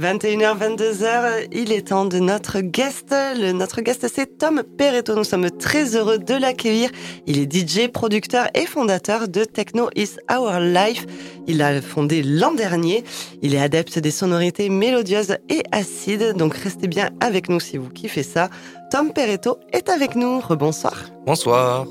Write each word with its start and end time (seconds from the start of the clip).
21h, 0.00 0.58
22h, 0.58 1.46
il 1.52 1.70
est 1.70 1.86
temps 1.86 2.04
de 2.04 2.18
notre 2.18 2.58
guest. 2.58 3.10
Le, 3.12 3.52
notre 3.52 3.80
guest, 3.80 4.08
c'est 4.12 4.38
Tom 4.38 4.64
Perretto. 4.76 5.14
Nous 5.14 5.22
sommes 5.22 5.48
très 5.52 5.94
heureux 5.94 6.18
de 6.18 6.34
l'accueillir. 6.34 6.90
Il 7.28 7.38
est 7.38 7.48
DJ, 7.48 7.86
producteur 7.86 8.48
et 8.54 8.66
fondateur 8.66 9.28
de 9.28 9.44
Techno 9.44 9.90
is 9.94 10.16
Our 10.28 10.58
Life. 10.58 11.06
Il 11.46 11.62
a 11.62 11.80
fondé 11.80 12.24
l'an 12.24 12.52
dernier. 12.52 13.04
Il 13.40 13.54
est 13.54 13.60
adepte 13.60 14.00
des 14.00 14.10
sonorités 14.10 14.68
mélodieuses 14.68 15.36
et 15.48 15.62
acides. 15.70 16.34
Donc 16.36 16.56
restez 16.56 16.88
bien 16.88 17.10
avec 17.20 17.48
nous 17.48 17.60
si 17.60 17.76
vous 17.76 17.88
kiffez 17.88 18.24
ça. 18.24 18.50
Tom 18.90 19.12
Perretto 19.12 19.60
est 19.72 19.88
avec 19.88 20.16
nous. 20.16 20.40
Rebonsoir. 20.40 21.04
Bonsoir. 21.24 21.86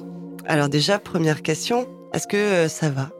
Alors 0.45 0.67
déjà, 0.67 0.99
première 0.99 1.41
question. 1.41 1.87
Est-ce 2.13 2.27
que 2.27 2.35
euh, 2.35 2.67
ça 2.67 2.89
va? 2.89 3.11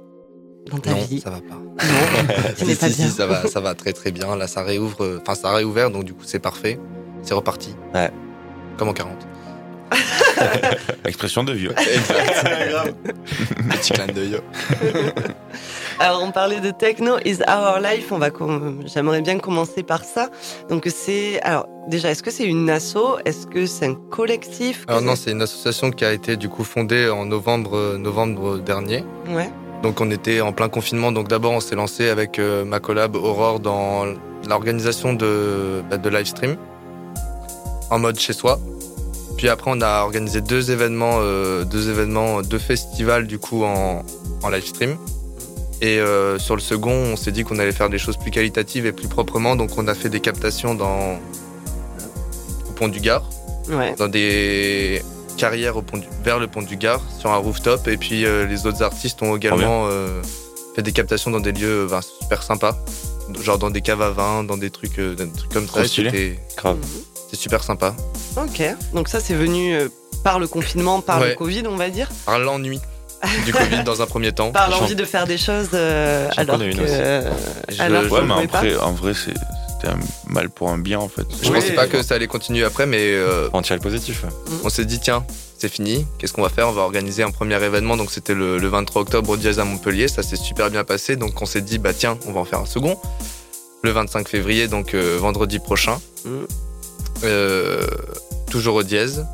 Dans 0.71 0.77
ta 0.77 0.91
non, 0.91 0.98
vie 0.98 1.20
ça 1.20 1.30
va 1.30 1.38
pas. 1.38 1.55
Non, 1.55 2.55
si, 2.55 2.75
pas 2.75 2.89
si, 2.89 2.96
bien. 2.96 3.07
si, 3.07 3.11
ça 3.11 3.25
va, 3.27 3.48
ça 3.48 3.59
va 3.59 3.75
très 3.75 3.93
très 3.93 4.11
bien. 4.11 4.36
Là, 4.36 4.48
ça 4.48 4.64
réouvre, 4.64 5.04
euh, 5.04 5.20
enfin, 5.21 5.36
ça 5.36 5.50
a 5.50 5.55
réouvert, 5.55 5.91
donc 5.91 6.04
du 6.04 6.14
coup, 6.14 6.23
c'est 6.25 6.39
parfait. 6.39 6.79
C'est 7.21 7.33
reparti. 7.33 7.75
Ouais. 7.93 8.11
Comme 8.78 8.89
en 8.89 8.93
40. 8.93 9.28
Expression 11.06 11.43
de 11.43 11.54
vieux. 11.54 11.71
Exact. 11.71 12.96
Petit 13.70 13.93
clin 13.93 14.07
d'œil. 14.07 14.39
Alors, 16.00 16.23
on 16.23 16.32
parlait 16.32 16.60
de 16.60 16.71
Techno 16.71 17.18
is 17.23 17.37
Our 17.48 17.79
Life. 17.79 18.11
On 18.11 18.18
va, 18.18 18.29
j'aimerais 18.86 19.21
bien 19.21 19.39
commencer 19.39 19.84
par 19.84 20.04
ça. 20.04 20.29
Donc, 20.70 20.87
c'est, 20.93 21.39
alors, 21.43 21.68
déjà, 21.87 22.09
est-ce 22.09 22.23
que 22.23 22.32
c'est 22.32 22.45
une 22.45 22.70
asso? 22.70 23.20
Est-ce 23.25 23.48
que 23.48 23.65
c'est 23.65 23.86
un 23.86 23.95
collectif? 23.95 24.86
Alors 24.87 25.01
non, 25.01 25.15
c'est 25.15 25.32
une 25.32 25.42
association 25.42 25.92
qui 25.92 26.04
a 26.04 26.11
été 26.11 26.36
du 26.36 26.50
coup 26.50 26.64
fondée 26.64 27.09
en 27.09 27.25
novembre, 27.25 27.78
euh, 27.78 27.98
novembre 27.98 28.57
dernier. 28.57 29.04
Ouais. 29.29 29.50
Donc 29.83 30.00
on 30.01 30.10
était 30.10 30.42
en 30.42 30.54
plein 30.54 30.69
confinement. 30.69 31.11
Donc 31.11 31.28
d'abord, 31.28 31.51
on 31.51 31.60
s'est 31.60 31.75
lancé 31.75 32.08
avec 32.09 32.39
euh, 32.39 32.64
ma 32.66 32.80
collab 32.80 33.16
Aurore 33.16 33.59
dans 33.59 34.06
l'organisation 34.47 35.14
de, 35.14 35.83
bah, 35.89 35.97
de 35.97 36.09
live 36.09 36.25
stream 36.25 36.56
en 37.89 38.00
mode 38.00 38.17
chez 38.19 38.33
soi. 38.33 38.59
Puis 39.38 39.50
après, 39.50 39.70
on 39.73 39.81
a 39.81 40.04
organisé 40.04 40.42
deux 40.42 40.72
événements, 40.72 41.17
euh, 41.20 41.66
deux 41.66 41.89
événements, 41.89 42.42
deux 42.42 42.59
festivals 42.59 43.28
du 43.28 43.39
coup 43.39 43.64
en, 43.66 44.04
en 44.42 44.50
live 44.50 44.66
stream. 44.66 44.95
Et 45.81 46.00
euh, 46.00 46.39
sur 46.39 46.56
le 46.56 46.61
second, 46.61 46.94
on 46.94 47.16
s'est 47.17 47.31
dit 47.34 47.44
qu'on 47.44 47.59
allait 47.59 47.73
faire 47.73 47.89
des 47.89 47.98
choses 47.98 48.16
plus 48.16 48.31
qualitatives 48.31 48.86
et 48.86 48.94
plus 48.94 49.09
proprement. 49.09 49.58
Donc 49.58 49.72
on 49.78 49.88
a 49.89 49.94
fait 49.95 50.08
des 50.09 50.22
captations 50.22 50.76
dans 50.76 51.20
au 52.70 52.72
pont 52.73 52.88
du 52.88 53.02
Gard 53.02 53.30
Ouais. 53.70 53.95
dans 53.98 54.09
des 54.09 55.02
carrières 55.36 55.78
au 55.78 55.81
pont 55.81 55.98
du- 55.98 56.08
vers 56.23 56.39
le 56.39 56.48
pont 56.48 56.62
du 56.62 56.78
Gard 56.78 57.02
sur 57.20 57.31
un 57.31 57.38
rooftop 57.38 57.88
et 57.88 57.98
puis 57.98 58.26
euh, 58.26 58.45
les 58.45 58.66
autres 58.66 58.81
artistes 58.84 59.22
ont 59.22 59.36
également 59.36 59.88
euh, 59.89 60.22
fait 60.76 60.81
des 60.81 60.92
captations 60.92 61.31
dans 61.31 61.39
des 61.39 61.52
lieux 61.52 61.88
super 62.22 62.44
sympas 62.44 62.78
genre 63.42 63.58
dans 63.58 63.70
des 63.70 63.81
caves 63.81 64.02
à 64.02 64.09
vin 64.09 64.44
dans 64.44 64.58
des 64.58 64.70
trucs, 64.70 65.00
euh, 65.00 65.16
des 65.16 65.30
trucs 65.30 65.52
comme 65.54 65.66
Trop 65.66 65.80
ça 65.80 65.88
c'était 65.88 66.39
Grave. 66.58 66.78
c'était 67.26 67.38
super 67.42 67.64
sympa 67.64 67.95
Ok. 68.36 68.64
Donc, 68.94 69.09
ça, 69.09 69.20
c'est 69.20 69.36
venu 69.36 69.76
euh, 69.76 69.89
par 70.23 70.39
le 70.39 70.48
confinement, 70.48 71.02
par 71.02 71.20
le. 71.20 71.36
Covid, 71.36 71.64
on 71.67 71.76
va 71.76 71.89
dire. 71.92 72.09
par 72.26 72.39
l'ennui 72.39 72.80
du 73.45 73.54
Covid 73.54 73.84
dans 73.84 74.02
un 74.02 74.08
premier 74.08 74.31
temps 74.31 74.52
Par 74.52 74.72
l'envie 74.72 74.95
de 74.95 75.06
faire 75.06 75.28
des 75.28 75.38
choses, 75.38 75.70
euh, 75.76 76.28
J'en 76.36 76.42
alors 76.42 76.58
que, 76.58 76.64
aussi. 76.64 76.78
euh, 76.81 77.31
Je- 77.70 77.80
alors 77.81 78.11
Ouais, 78.11 78.22
mais 78.23 78.48
pas. 78.48 78.58
après, 78.58 78.76
en 78.78 78.92
vrai, 78.94 79.14
c'est- 79.14 79.34
c'était 79.84 79.94
un 79.94 80.00
mal 80.31 80.50
pour 80.50 80.70
un 80.70 80.78
bien, 80.78 81.00
en 81.00 81.08
fait. 81.09 81.26
je 81.42 81.50
Oui. 81.50 81.56
pensais 81.59 81.73
pas 81.73 81.88
que 81.88 82.02
ça 82.03 82.16
allait 82.16 82.28
continuer 82.28 82.64
après 82.64 82.86
mais 82.86 83.00
euh, 83.14 83.50
On 83.53 83.62
tire 83.62 83.76
le 83.76 83.81
positif. 83.81 84.26
on 84.64 84.70
s'est 84.70 84.86
dit 84.86 85.00
tiens 85.00 85.26
c'est 85.58 85.70
fini 85.70 86.06
qu'est-ce 86.17 86.34
qu'on 86.34 86.42
va 86.42 86.50
faire? 86.50 86.67
On 86.67 86.72
va 86.73 86.81
organiser 86.81 87.23
un 87.23 87.31
premier 87.31 87.56
événement 87.64 87.95
donc 87.98 88.11
c'était 88.11 88.34
le, 88.34 88.58
le 88.58 88.67
23 88.67 89.02
octobre 89.04 89.30
au 89.30 89.38
Diaz 89.38 89.59
à 89.59 89.64
Montpellier 89.66 90.08
ça 90.08 90.23
s'est 90.23 90.36
super 90.36 90.70
bien 90.70 90.84
passé 90.84 91.16
donc 91.16 91.42
on 91.42 91.45
s'est 91.45 91.61
dit 91.61 91.78
bah 91.78 91.94
tiens 91.94 92.17
on 92.28 92.31
va 92.34 92.42
en 92.42 92.45
faire 92.45 92.59
un 92.59 92.66
second 92.66 92.98
le 93.84 93.92
25 93.92 94.28
février 94.28 94.67
donc 94.67 94.94
euh, 94.94 95.17
vendredi 95.20 95.59
prochain 95.59 96.00
Mhm. 96.26 96.48
Euh, 97.26 97.86
toujours 98.50 98.76
au 98.76 98.84
Diaz 98.84 99.26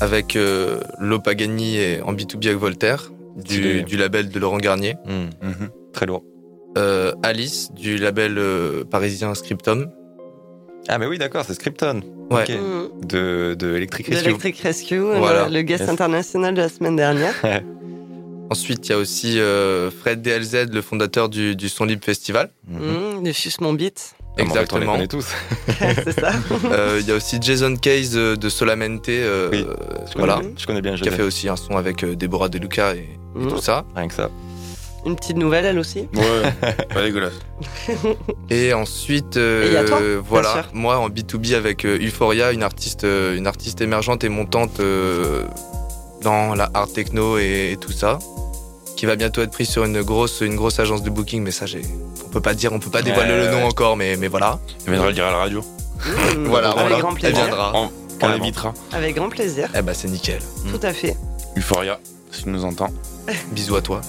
avec 0.00 0.36
euh, 0.36 0.80
Lo 0.98 1.18
Pagani 1.18 1.76
et 1.76 2.00
en 2.02 2.12
B2B 2.12 2.46
avec 2.48 2.58
Voltaire 2.58 3.10
du, 3.36 3.84
label 3.96 4.28
de 4.30 4.38
Laurent 4.38 4.58
Garnier 4.58 4.96
Mhm. 5.06 5.68
Très 5.92 6.06
lourd. 6.06 6.24
Euh, 6.76 7.12
Alice 7.22 7.70
du 7.72 7.96
label 7.98 8.36
euh, 8.38 8.84
parisien 8.84 9.34
Scriptum 9.34 9.88
Ah, 10.88 10.98
mais 10.98 11.06
oui, 11.06 11.18
d'accord, 11.18 11.44
c'est 11.46 11.54
Scripton. 11.54 12.00
Ouais. 12.30 12.42
Ok. 12.42 12.48
Mhm. 12.50 13.06
De, 13.06 13.54
de 13.58 13.76
Electric 13.76 14.08
De 14.08 14.14
Rescue. 14.14 14.28
Electric 14.30 14.58
Rescue, 14.58 14.94
euh, 14.98 15.18
Voilà. 15.18 15.48
le 15.48 15.62
guest 15.62 15.82
Yes. 15.82 15.90
international 15.90 16.54
de 16.54 16.62
la 16.62 16.68
semaine 16.68 16.96
dernière. 16.96 17.34
ensuite 18.50 18.86
il 18.88 18.90
y 18.90 18.94
a 18.94 18.98
aussi 18.98 19.40
euh, 19.40 19.90
Fred 19.90 20.20
DLZ 20.20 20.70
le 20.70 20.82
fondateur 20.82 21.28
du, 21.30 21.56
du 21.56 21.68
Son 21.68 21.84
Libre 21.84 22.04
Festival 22.04 22.50
Mhm. 22.68 23.22
De 23.22 23.32
Suce 23.32 23.60
mon 23.60 23.72
beat. 23.72 24.14
Fait, 24.36 24.42
On 24.42 24.46
exactement 24.46 24.80
les 24.80 24.86
connaît 24.86 25.06
tous. 25.06 25.28
c'est 25.78 26.18
ça. 26.20 26.32
Euh, 26.72 26.98
Il 27.00 27.06
y 27.08 27.12
a 27.12 27.14
aussi 27.14 27.38
Jason 27.40 27.76
Case 27.76 28.16
euh, 28.16 28.34
de 28.36 28.48
Solamente, 28.48 29.08
euh, 29.08 29.48
Oui. 29.52 29.58
Je 29.60 29.64
connais, 29.64 30.26
voilà, 30.26 30.40
bien- 30.40 30.50
je 30.56 30.66
connais 30.66 30.82
bien 30.82 30.96
qui 30.96 31.08
a 31.08 31.12
fait 31.12 31.22
aussi 31.22 31.48
un 31.48 31.54
son 31.56 31.76
avec 31.76 32.02
euh, 32.02 32.16
Deborah 32.16 32.48
Deluca 32.48 32.96
et, 32.96 32.98
et 32.98 33.08
Mhm. 33.38 33.48
tout 33.48 33.58
ça. 33.58 33.84
Rien 33.94 34.08
que 34.08 34.14
ça. 34.14 34.30
Une 35.06 35.16
petite 35.16 35.36
nouvelle, 35.36 35.66
elle 35.66 35.78
aussi. 35.78 36.08
Ouais, 36.14 36.72
pas 36.94 37.02
dégueulasse. 37.02 37.34
Et 38.50 38.72
ensuite, 38.72 39.36
Et 39.36 39.66
il 39.66 39.72
y 39.72 39.76
a 39.76 39.84
toi, 39.84 40.00
bien 40.00 40.22
voilà, 40.26 40.64
moi 40.72 40.96
en 40.98 41.08
B2B 41.10 41.54
avec 41.54 41.84
euh, 41.84 41.98
Euphoria, 42.00 42.52
une 42.52 42.62
artiste, 42.62 43.04
euh, 43.04 43.36
une 43.36 43.46
artiste 43.46 43.80
émergente 43.82 44.24
et 44.24 44.28
montante 44.30 44.80
euh, 44.80 45.44
dans 46.22 46.54
la 46.54 46.70
art 46.72 46.90
techno 46.90 47.36
et, 47.38 47.72
et 47.72 47.76
tout 47.76 47.92
ça, 47.92 48.18
qui 48.96 49.04
va 49.04 49.16
bientôt 49.16 49.42
être 49.42 49.50
prise 49.50 49.68
sur 49.68 49.84
une 49.84 50.00
grosse, 50.02 50.40
une 50.40 50.56
grosse 50.56 50.78
agence 50.80 51.02
de 51.02 51.10
booking. 51.10 51.42
Mais 51.42 51.50
ça, 51.50 51.66
j'ai, 51.66 51.82
on 52.24 52.28
peut 52.30 52.40
pas 52.40 52.54
dire, 52.54 52.72
on 52.72 52.78
peut 52.78 52.90
pas 52.90 53.02
dévoiler 53.02 53.36
le 53.36 53.50
nom 53.50 53.58
ouais. 53.58 53.62
encore, 53.64 53.96
mais, 53.98 54.16
mais 54.16 54.28
voilà. 54.28 54.58
Il 54.86 54.90
viendra 54.92 55.08
le 55.08 55.14
dire 55.14 55.26
à 55.26 55.30
la 55.32 55.38
radio. 55.38 55.62
Mhm. 56.06 56.46
Voilà, 56.46 56.68
avec 56.70 56.80
voilà. 56.88 56.98
grand 57.00 57.10
Elle 57.10 57.18
plaisir. 57.20 57.44
viendra. 57.44 57.72
On, 57.74 57.90
on 58.22 58.28
l'évitera. 58.28 58.72
Avec 58.92 59.16
grand 59.16 59.28
plaisir, 59.28 59.68
Eh 59.76 59.82
ben, 59.82 59.92
c'est 59.94 60.08
nickel. 60.08 60.38
tout 60.70 60.80
à 60.86 60.92
fait. 60.94 61.14
Euphoria, 61.58 61.98
si 62.30 62.44
tu 62.44 62.48
nous 62.48 62.64
entends. 62.64 62.88
Bisous 63.52 63.76
à 63.76 63.82
toi. 63.82 64.00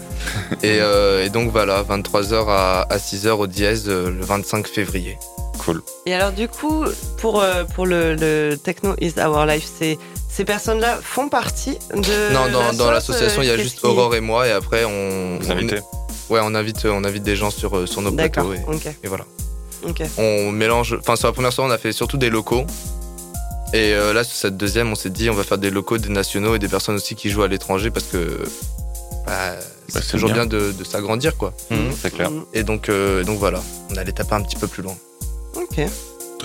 et, 0.63 0.79
euh, 0.81 1.23
et 1.25 1.29
donc 1.29 1.51
voilà, 1.51 1.83
23h 1.83 2.45
à, 2.49 2.81
à 2.89 2.97
6h 2.97 3.29
au 3.31 3.47
dièse 3.47 3.85
euh, 3.87 4.09
le 4.11 4.23
25 4.25 4.67
février. 4.67 5.17
Cool. 5.59 5.81
Et 6.05 6.13
alors 6.13 6.31
du 6.31 6.47
coup, 6.47 6.83
pour, 7.17 7.41
euh, 7.41 7.63
pour 7.63 7.85
le, 7.85 8.15
le 8.15 8.55
Techno 8.57 8.93
is 8.99 9.13
Our 9.17 9.45
Life, 9.45 9.67
c'est, 9.79 9.97
ces 10.29 10.43
personnes-là 10.45 10.99
font 11.01 11.29
partie 11.29 11.77
de 11.93 12.33
non, 12.33 12.51
dans, 12.51 12.73
dans 12.73 12.91
l'asso, 12.91 13.11
l'association, 13.11 13.41
il 13.41 13.47
y 13.47 13.51
a 13.51 13.57
juste 13.57 13.79
qui- 13.79 13.85
Aurore 13.85 14.15
et 14.15 14.21
moi, 14.21 14.47
et 14.47 14.51
après 14.51 14.83
on, 14.85 15.39
Vous 15.39 15.51
invitez 15.51 15.79
on- 16.29 16.33
ouais, 16.33 16.41
on 16.43 16.53
invite, 16.55 16.85
on 16.85 17.03
invite 17.05 17.23
des 17.23 17.35
gens 17.37 17.51
sur, 17.51 17.87
sur 17.87 18.01
nos 18.01 18.11
D'accord, 18.11 18.49
plateaux. 18.49 18.71
Et, 18.73 18.75
ok, 18.75 18.87
et 19.03 19.07
voilà. 19.07 19.25
ok. 19.87 20.03
On 20.17 20.51
mélange. 20.51 20.97
Enfin, 20.99 21.15
sur 21.15 21.27
la 21.27 21.33
première 21.33 21.53
soirée, 21.53 21.71
on 21.71 21.73
a 21.73 21.77
fait 21.77 21.93
surtout 21.93 22.17
des 22.17 22.29
locaux. 22.29 22.65
Et 23.73 23.93
euh, 23.93 24.13
là, 24.13 24.23
sur 24.23 24.35
cette 24.35 24.57
deuxième, 24.57 24.91
on 24.91 24.95
s'est 24.95 25.09
dit, 25.09 25.29
on 25.29 25.33
va 25.33 25.43
faire 25.43 25.57
des 25.57 25.71
locaux, 25.71 25.97
des 25.97 26.09
nationaux 26.09 26.55
et 26.55 26.59
des 26.59 26.67
personnes 26.67 26.95
aussi 26.95 27.15
qui 27.15 27.29
jouent 27.29 27.43
à 27.43 27.47
l'étranger 27.47 27.89
parce 27.91 28.05
que 28.05 28.43
bah, 29.25 29.53
c'est 29.87 30.01
c'est 30.03 30.11
toujours 30.11 30.29
bien, 30.31 30.45
bien. 30.45 30.59
de, 30.59 30.71
de 30.71 30.83
s'agrandir, 30.83 31.37
quoi. 31.37 31.53
Mhm, 31.71 31.91
C'est 31.99 32.13
clair. 32.13 32.31
Mhm. 32.31 32.43
Et 32.53 32.63
donc, 32.63 32.89
euh, 32.89 33.23
donc 33.23 33.37
voilà, 33.39 33.61
on 33.91 33.95
allait 33.97 34.11
taper 34.11 34.35
un 34.35 34.41
petit 34.41 34.55
peu 34.57 34.67
plus 34.67 34.83
loin. 34.83 34.95
Ok. 35.55 35.79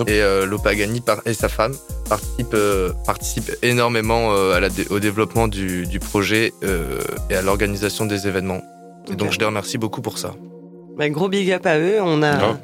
Et 0.07 0.23
euh, 0.23 0.47
Lopagani 0.47 1.01
par- 1.03 1.21
et 1.27 1.35
sa 1.35 1.49
femme 1.51 1.75
participent, 2.09 2.55
euh, 2.55 2.93
participent 3.05 3.53
énormément 3.63 4.33
euh, 4.33 4.55
à 4.55 4.61
la 4.61 4.71
dé- 4.71 4.87
au 4.89 4.99
développement 4.99 5.47
du, 5.47 5.87
du 5.87 5.99
projet 6.01 6.55
euh, 6.65 7.01
et 7.29 7.35
à 7.37 7.43
l'organisation 7.43 8.07
des 8.07 8.27
événements. 8.27 8.63
Et 9.11 9.17
donc 9.17 9.33
je 9.33 9.39
les 9.39 9.45
remercie 9.45 9.77
beaucoup 9.77 10.01
pour 10.01 10.17
ça. 10.17 10.35
Bah, 10.97 11.09
gros 11.11 11.29
big 11.29 11.51
up 11.53 11.67
à 11.67 11.79
eux. 11.79 11.99
On 12.01 12.23
a. 12.23 12.57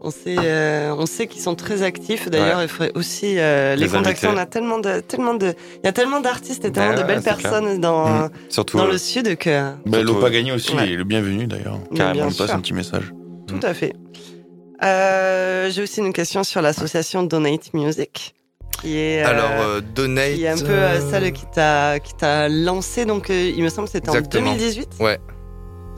on 0.00 0.10
sait, 0.10 0.36
euh, 0.38 0.94
on 0.96 1.06
sait 1.06 1.26
qu'ils 1.26 1.42
sont 1.42 1.54
très 1.54 1.82
actifs. 1.82 2.28
D'ailleurs, 2.28 2.62
il 2.62 2.68
faudrait 2.68 2.92
aussi 2.94 3.34
euh, 3.38 3.74
les, 3.74 3.86
Les 3.86 3.88
contacter. 3.90 4.26
On 4.28 4.36
a 4.36 4.46
tellement 4.46 4.78
de, 4.78 5.00
tellement 5.00 5.34
de, 5.34 5.54
il 5.82 5.84
y 5.86 5.88
a 5.88 5.92
tellement 5.92 6.20
d'artistes 6.20 6.64
et 6.64 6.70
tellement 6.72 6.90
Ouais, 6.94 7.02
de 7.02 7.06
belles 7.06 7.20
clair. 7.22 7.36
personnes 7.36 7.80
dans, 7.80 8.06
Mhm. 8.08 8.30
Surtout, 8.48 8.78
dans 8.78 8.84
euh, 8.86 8.92
le 8.92 8.98
sud 8.98 9.36
que. 9.36 9.72
Bah, 9.86 9.98
Gagné 10.30 10.52
aussi, 10.52 10.74
ouais. 10.76 10.92
est 10.92 10.96
le 10.96 11.04
bienvenu 11.04 11.46
d'ailleurs. 11.46 11.78
Carrément, 11.94 12.28
On 12.28 12.32
passe 12.32 12.50
un 12.50 12.60
petit 12.60 12.74
message. 12.74 13.12
Tout 13.46 13.60
à 13.62 13.74
fait. 13.74 13.92
Euh, 14.84 15.70
J'ai 15.70 15.82
aussi 15.82 16.00
une 16.00 16.12
question 16.12 16.44
sur 16.44 16.62
l'association 16.62 17.22
Donate 17.24 17.74
Music, 17.74 18.34
qui 18.80 18.96
est, 18.96 19.22
Alors 19.22 19.50
euh, 19.60 19.80
Donate. 19.94 20.34
qui 20.34 20.44
est 20.44 20.48
un 20.48 20.56
peu 20.58 20.66
euh, 20.70 21.10
celle 21.10 21.32
qui 21.32 21.44
t'a 21.52 21.98
qui 21.98 22.14
t'a 22.14 22.48
lancé. 22.48 23.04
Donc, 23.04 23.30
euh, 23.30 23.52
il 23.56 23.62
me 23.64 23.68
semble 23.68 23.88
que 23.88 23.92
c'était 23.92 24.10
en 24.10 24.14
Exactement. 24.14 24.52
2018. 24.52 24.88
Ouais. 25.00 25.18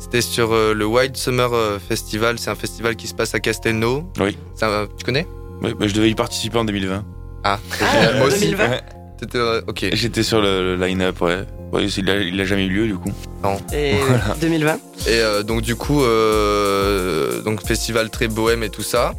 C'était 0.01 0.23
sur 0.23 0.53
euh, 0.53 0.73
le 0.75 0.87
Wild 0.87 1.17
Summer 1.17 1.53
euh, 1.53 1.79
Festival. 1.79 2.39
C'est 2.39 2.51
un 2.51 2.55
festival 2.55 2.97
qui 2.97 3.07
se 3.07 3.15
passe 3.15 3.35
à 3.35 3.41
Castelnau. 3.41 4.05
Oui. 4.19 4.37
Un- 4.63 4.87
tu 4.97 5.05
connais? 5.05 5.27
Bah, 5.63 5.69
je 5.87 5.93
devais 5.95 6.11
y 6.11 6.15
participer 6.15 6.57
en 6.59 6.65
2020. 6.65 7.05
Ah, 7.45 7.59
c'est 7.71 7.85
Ah, 7.85 7.93
génial. 8.01 8.17
moi 8.19 8.27
aussi. 8.29 8.41
2020. 8.47 8.69
Ouais. 8.71 8.81
C'était, 9.21 9.39
euh, 9.39 9.61
ok. 9.69 9.87
J'étais 9.93 10.23
sur 10.23 10.41
le, 10.41 10.75
le 10.77 10.87
line-up, 10.87 11.21
ouais. 11.21 11.45
Ouais, 11.73 11.85
il 11.87 12.11
a, 12.11 12.17
il 12.17 12.41
a 12.41 12.45
jamais 12.47 12.65
eu 12.65 12.71
lieu 12.71 12.87
du 12.87 12.95
coup. 12.97 13.13
Et 13.75 13.93
2020. 14.41 14.75
Et 14.75 14.79
euh, 15.09 15.43
donc 15.43 15.61
du 15.61 15.77
coup, 15.77 16.03
euh, 16.03 17.43
donc 17.43 17.65
festival 17.65 18.09
très 18.11 18.29
bohème 18.29 18.63
et 18.63 18.71
tout 18.71 18.83
ça. 18.83 19.13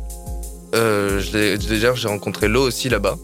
Euh, 0.74 1.20
je 1.20 1.38
l'ai- 1.38 1.58
déjà, 1.60 1.94
j'ai 1.94 2.08
rencontré 2.08 2.48
Lo 2.48 2.62
aussi 2.64 2.90
là-bas. 2.90 3.18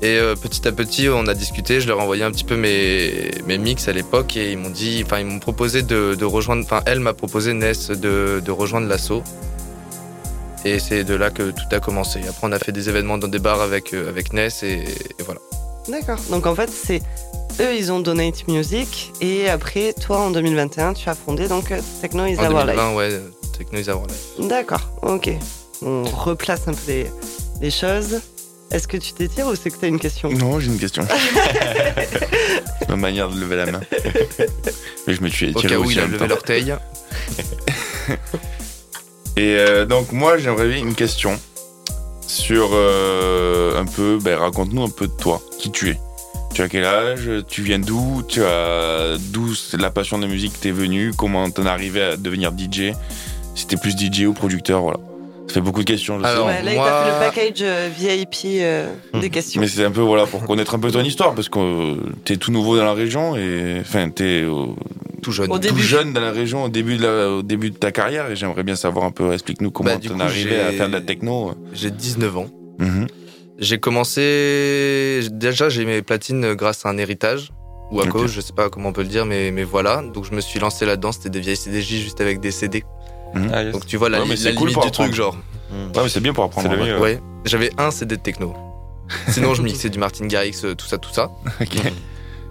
Et 0.00 0.16
euh, 0.18 0.36
petit 0.36 0.66
à 0.68 0.72
petit, 0.72 1.08
on 1.08 1.26
a 1.26 1.34
discuté. 1.34 1.80
Je 1.80 1.88
leur 1.88 1.98
ai 1.98 2.02
envoyé 2.02 2.22
un 2.22 2.30
petit 2.30 2.44
peu 2.44 2.56
mes, 2.56 3.30
mes 3.46 3.58
mix 3.58 3.88
à 3.88 3.92
l'époque 3.92 4.36
et 4.36 4.52
ils 4.52 4.58
m'ont 4.58 4.70
dit, 4.70 5.02
enfin 5.04 5.18
ils 5.18 5.26
m'ont 5.26 5.40
proposé 5.40 5.82
de, 5.82 6.14
de 6.14 6.24
rejoindre. 6.24 6.62
Enfin, 6.64 6.82
elle 6.86 7.00
m'a 7.00 7.14
proposé 7.14 7.52
Ness 7.52 7.90
de, 7.90 8.40
de 8.44 8.50
rejoindre 8.52 8.86
l'assaut. 8.86 9.22
Et 10.64 10.78
c'est 10.78 11.04
de 11.04 11.14
là 11.14 11.30
que 11.30 11.50
tout 11.50 11.64
a 11.72 11.80
commencé. 11.80 12.20
Après, 12.28 12.46
on 12.46 12.52
a 12.52 12.58
fait 12.58 12.72
des 12.72 12.88
événements 12.88 13.18
dans 13.18 13.28
des 13.28 13.38
bars 13.38 13.60
avec, 13.60 13.92
euh, 13.92 14.08
avec 14.08 14.32
Ness 14.32 14.62
et, 14.62 14.84
et 15.18 15.22
voilà. 15.24 15.40
D'accord. 15.88 16.18
Donc 16.30 16.46
en 16.46 16.54
fait, 16.54 16.70
c'est 16.70 17.00
eux, 17.60 17.74
ils 17.76 17.90
ont 17.90 17.98
Donate 18.00 18.46
Music 18.46 19.12
et 19.20 19.48
après, 19.48 19.94
toi, 19.94 20.18
en 20.20 20.30
2021, 20.30 20.94
tu 20.94 21.08
as 21.08 21.14
fondé 21.14 21.48
donc 21.48 21.72
Techno 22.00 22.24
is 22.26 22.38
En 22.38 22.52
Our 22.52 22.66
Life. 22.66 22.76
2020, 22.76 22.94
ouais, 22.94 23.20
Techno 23.56 23.78
is 23.80 23.88
Our 23.90 24.06
Life. 24.06 24.48
D'accord. 24.48 24.90
Ok. 25.02 25.30
On 25.82 26.04
replace 26.04 26.68
un 26.68 26.72
peu 26.72 26.80
les, 26.88 27.06
les 27.60 27.70
choses. 27.70 28.20
Est-ce 28.70 28.86
que 28.86 28.98
tu 28.98 29.12
t'étires 29.12 29.46
ou 29.46 29.54
c'est 29.54 29.70
que 29.70 29.78
tu 29.78 29.84
as 29.86 29.88
une 29.88 29.98
question? 29.98 30.30
Non, 30.30 30.60
j'ai 30.60 30.66
une 30.68 30.78
question. 30.78 31.06
Ma 32.88 32.96
manière 32.96 33.30
de 33.30 33.40
lever 33.40 33.56
la 33.56 33.66
main. 33.66 33.80
Mais 35.06 35.14
je 35.14 35.22
me 35.22 35.28
suis 35.28 35.46
Au 35.46 35.50
étiré 35.50 35.74
cas 35.74 35.80
où 35.80 35.90
il 35.90 35.98
a 35.98 36.06
levé 36.06 36.26
l'orteil. 36.26 36.74
Et 39.36 39.56
euh, 39.56 39.86
donc 39.86 40.12
moi 40.12 40.36
j'aimerais 40.36 40.78
une 40.78 40.94
question 40.94 41.38
sur 42.26 42.70
euh, 42.72 43.80
un 43.80 43.86
peu, 43.86 44.18
ben, 44.20 44.38
raconte-nous 44.38 44.82
un 44.82 44.90
peu 44.90 45.06
de 45.06 45.12
toi, 45.12 45.40
qui 45.58 45.70
tu 45.70 45.90
es. 45.90 45.98
Tu 46.52 46.62
as 46.62 46.68
quel 46.68 46.84
âge? 46.84 47.30
Tu 47.46 47.62
viens 47.62 47.78
d'où? 47.78 48.22
Tu 48.28 48.42
as 48.42 49.16
d'où 49.18 49.54
c'est 49.54 49.80
la 49.80 49.90
passion 49.90 50.18
de 50.18 50.24
la 50.24 50.28
musique 50.28 50.60
t'es 50.60 50.72
venue? 50.72 51.12
Comment 51.16 51.48
t'en 51.50 51.64
es 51.64 51.68
arrivé 51.68 52.02
à 52.02 52.16
devenir 52.16 52.52
DJ 52.52 52.92
Si 53.54 53.66
t'es 53.66 53.76
plus 53.76 53.92
DJ 53.92 54.22
ou 54.22 54.34
producteur, 54.34 54.82
voilà. 54.82 54.98
Ça 55.48 55.54
fait 55.54 55.60
beaucoup 55.62 55.80
de 55.80 55.86
questions, 55.86 56.18
je 56.18 56.24
sais. 56.24 56.28
Alors, 56.30 56.46
Ouais, 56.46 56.62
Là, 56.62 56.72
il 56.72 56.76
t'a 56.76 57.04
fait 57.04 57.10
le 57.10 57.18
package 57.50 57.62
euh, 57.62 57.88
VIP 57.96 58.60
euh, 58.60 58.92
des 59.20 59.30
questions. 59.30 59.60
Mais 59.60 59.66
c'est 59.66 59.84
un 59.84 59.90
peu 59.90 60.02
voilà 60.02 60.26
pour 60.26 60.44
connaître 60.46 60.74
un 60.74 60.78
peu 60.78 60.90
ton 60.90 61.00
histoire 61.02 61.34
parce 61.34 61.48
que 61.48 61.58
euh, 61.58 61.96
t'es 62.24 62.36
tout 62.36 62.52
nouveau 62.52 62.76
dans 62.76 62.84
la 62.84 62.92
région 62.92 63.34
et 63.36 63.78
enfin 63.80 64.10
t'es 64.10 64.42
euh, 64.44 64.66
Tout 65.22 65.32
jeune. 65.32 65.50
Au 65.50 65.54
tout 65.54 65.60
début. 65.60 65.82
jeune 65.82 66.12
dans 66.12 66.20
la 66.20 66.32
région 66.32 66.64
au 66.64 66.68
début 66.68 66.96
de 66.98 67.02
la- 67.02 67.30
au 67.30 67.42
début 67.42 67.70
de 67.70 67.76
ta 67.76 67.90
carrière 67.92 68.30
et 68.30 68.36
j'aimerais 68.36 68.62
bien 68.62 68.76
savoir 68.76 69.04
un 69.06 69.10
peu 69.10 69.32
explique-nous 69.32 69.70
comment 69.70 69.90
Bah, 69.90 69.96
du 69.96 70.08
t'en 70.08 70.20
arrivé 70.20 70.60
à 70.60 70.70
faire 70.72 70.88
de 70.88 70.92
la 70.92 71.00
techno. 71.00 71.54
J'ai 71.72 71.90
19 71.90 72.36
ans. 72.36 72.46
Mhm. 72.78 73.06
J'ai 73.58 73.78
commencé. 73.78 75.20
Déjà, 75.32 75.68
j'ai 75.68 75.84
mes 75.84 76.02
platines 76.02 76.54
grâce 76.54 76.84
à 76.86 76.90
un 76.90 76.98
héritage. 76.98 77.50
Ou 77.90 78.00
à 78.02 78.06
cause, 78.06 78.30
je 78.30 78.42
sais 78.42 78.52
pas 78.52 78.68
comment 78.68 78.90
on 78.90 78.92
peut 78.92 79.00
le 79.02 79.08
dire, 79.08 79.24
mais, 79.24 79.50
mais 79.50 79.64
voilà. 79.64 80.02
Donc 80.14 80.26
je 80.26 80.34
me 80.34 80.42
suis 80.42 80.60
lancé 80.60 80.84
là-dedans. 80.84 81.10
C'était 81.10 81.30
des 81.30 81.40
vieilles 81.40 81.56
CDJ 81.56 82.02
juste 82.02 82.20
avec 82.20 82.38
des 82.38 82.50
CD. 82.50 82.84
Ah, 83.52 83.62
yes. 83.64 83.72
Donc 83.72 83.86
tu 83.86 83.96
vois 83.96 84.08
la, 84.08 84.20
Ouais, 84.20 84.26
mais 84.28 84.36
la 84.36 84.52
cool 84.52 84.68
limite 84.68 84.84
du 84.84 84.90
truc, 84.90 85.14
genre. 85.14 85.36
Ouais, 85.70 86.02
mais 86.02 86.08
c'est 86.08 86.20
bien 86.20 86.32
pour 86.32 86.44
apprendre. 86.44 86.70
Le 86.70 86.76
mieux. 86.84 86.98
Ouais. 86.98 87.20
J'avais 87.44 87.70
un 87.78 87.90
CD 87.90 88.16
de 88.16 88.20
techno. 88.22 88.54
Sinon, 89.28 89.54
je 89.54 89.62
mixais 89.62 89.88
du 89.90 89.98
Martin 89.98 90.26
Garrix, 90.26 90.60
euh, 90.64 90.74
tout 90.74 90.86
ça, 90.86 90.98
tout 90.98 91.12
ça. 91.12 91.30
Ok. 91.60 91.76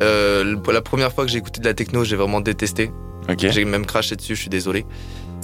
Euh, 0.01 0.43
le- 0.43 0.71
la 0.73 0.81
première 0.81 1.11
fois 1.11 1.25
que 1.25 1.31
j'ai 1.31 1.39
écouté 1.39 1.59
de 1.59 1.65
la 1.65 1.73
techno, 1.73 2.03
j'ai 2.03 2.15
vraiment 2.15 2.39
détesté. 2.41 2.91
Ok. 3.29 3.37
J'ai 3.49 3.65
même 3.65 3.85
craché 3.85 4.15
dessus, 4.15 4.35
je 4.35 4.41
suis 4.41 4.49
désolé. 4.49 4.85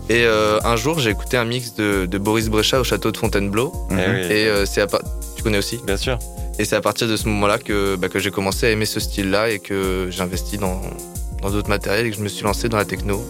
Et 0.10 0.26
euh, 0.26 0.60
un 0.64 0.76
jour, 0.76 1.00
j'ai 1.00 1.10
écouté 1.10 1.38
un 1.38 1.46
mix 1.46 1.74
de, 1.76 2.06
de 2.06 2.18
Boris 2.18 2.50
Brejcha 2.50 2.80
au 2.80 2.84
château 2.84 3.12
de 3.12 3.18
Fontainebleau. 3.18 3.74
Mhm. 3.90 3.98
oui, 3.98 4.04
Et 4.30 4.48
euh, 4.48 4.66
c'est 4.66 4.82
à 4.82 4.88
part- 4.88 5.02
Tu 5.36 5.42
connais 5.44 5.58
aussi 5.58 5.80
bien 5.86 5.98
sûr. 5.98 6.20
Et 6.60 6.66
c'est 6.66 6.76
à 6.76 6.82
partir 6.82 7.08
de 7.08 7.16
ce 7.18 7.28
moment-là 7.30 7.58
que, 7.58 7.96
bah, 7.96 8.10
que 8.10 8.20
j'ai 8.20 8.30
commencé 8.30 8.68
à 8.68 8.70
aimer 8.70 8.86
ce 8.86 9.00
style-là 9.00 9.50
et 9.50 9.58
que 9.60 10.08
j'ai 10.12 10.22
investi 10.22 10.58
dans 10.58 10.82
dans 11.42 11.50
d'autres 11.50 11.70
matériels 11.70 12.06
et 12.06 12.12
que 12.12 12.16
je 12.16 12.22
me 12.22 12.30
suis 12.30 12.44
lancé 12.46 12.70
dans 12.70 12.78
la 12.78 12.86
techno. 12.86 13.22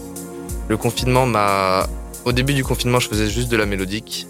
Le 0.70 0.78
confinement 0.78 1.26
m'a... 1.26 1.88
Au 2.26 2.32
début 2.32 2.54
du 2.54 2.64
confinement, 2.64 3.00
je 3.00 3.10
faisais 3.10 3.30
juste 3.30 3.50
de 3.50 3.58
la 3.58 3.66
mélodique. 3.66 4.28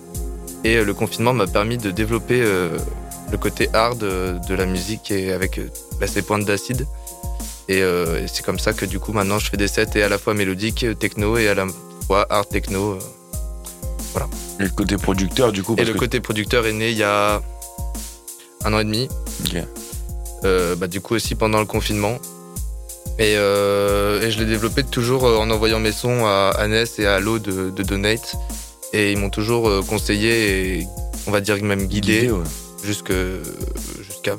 Et 0.64 0.78
euh, 0.78 0.84
le 0.86 0.94
confinement 0.94 1.34
m'a 1.34 1.46
permis 1.48 1.78
de 1.78 1.92
développer 1.92 2.42
euh, 2.42 2.70
le 3.32 3.38
côté 3.38 3.70
hard 3.74 4.02
euh, 4.04 4.40
de 4.50 4.56
la 4.56 4.66
musique 4.66 5.12
et 5.12 5.32
avec 5.32 5.60
bah, 6.00 6.08
ses 6.08 6.22
pointes 6.24 6.46
d'acide. 6.46 6.88
Et, 7.70 7.82
euh, 7.82 8.24
et 8.24 8.28
c'est 8.28 8.44
comme 8.46 8.60
ça 8.60 8.74
que 8.74 8.86
du 8.86 9.00
coup 9.00 9.14
maintenant 9.14 9.40
je 9.40 9.50
fais 9.50 9.56
des 9.58 9.68
sets 9.70 9.88
et 9.96 10.04
à 10.04 10.10
la 10.10 10.18
fois 10.18 10.34
mélodique, 10.34 10.86
techno 11.00 11.38
et 11.38 11.48
à 11.48 11.54
la 11.54 11.66
fois 12.08 12.26
hard 12.30 12.50
techno. 12.50 12.94
euh. 12.94 13.00
Et 14.60 14.64
le 14.64 14.70
côté 14.70 14.98
producteur 14.98 15.52
du 15.52 15.64
coup 15.64 15.76
Et 15.78 15.86
le 15.86 15.94
que- 15.94 15.98
côté 16.00 16.20
producteur 16.20 16.66
est 16.66 16.74
né 16.74 16.92
il 16.92 16.98
y 16.98 17.04
a 17.04 17.42
un 18.66 18.74
an 18.74 18.80
et 18.80 18.84
demi. 18.86 19.08
Bah, 20.78 20.88
du 20.88 21.00
coup 21.02 21.16
aussi 21.16 21.36
pendant 21.36 21.60
le 21.60 21.66
confinement. 21.66 22.18
Et, 23.20 23.36
euh, 23.38 24.22
et 24.22 24.32
je 24.32 24.40
l'ai 24.40 24.46
développé 24.46 24.84
toujours 24.84 25.26
euh, 25.26 25.38
en 25.38 25.50
envoyant 25.52 25.80
mes 25.80 25.92
sons 25.92 26.26
à 26.26 26.50
Annès 26.58 26.98
et 27.00 27.06
à 27.06 27.20
Lo 27.20 27.38
de, 27.40 27.70
de 27.70 27.84
Donate. 27.84 28.36
Et 28.92 29.12
ils 29.12 29.18
m'ont 29.18 29.30
toujours 29.30 29.70
euh, 29.70 29.82
conseillé 29.82 30.80
et 30.80 30.88
on 31.28 31.32
va 31.32 31.42
dire 31.42 31.62
même 31.64 31.86
guidé 31.86 32.22
Guidé, 32.22 32.32
ouais. 32.32 32.44
jusqu'à 32.84 33.14
jusqu'à 34.02 34.36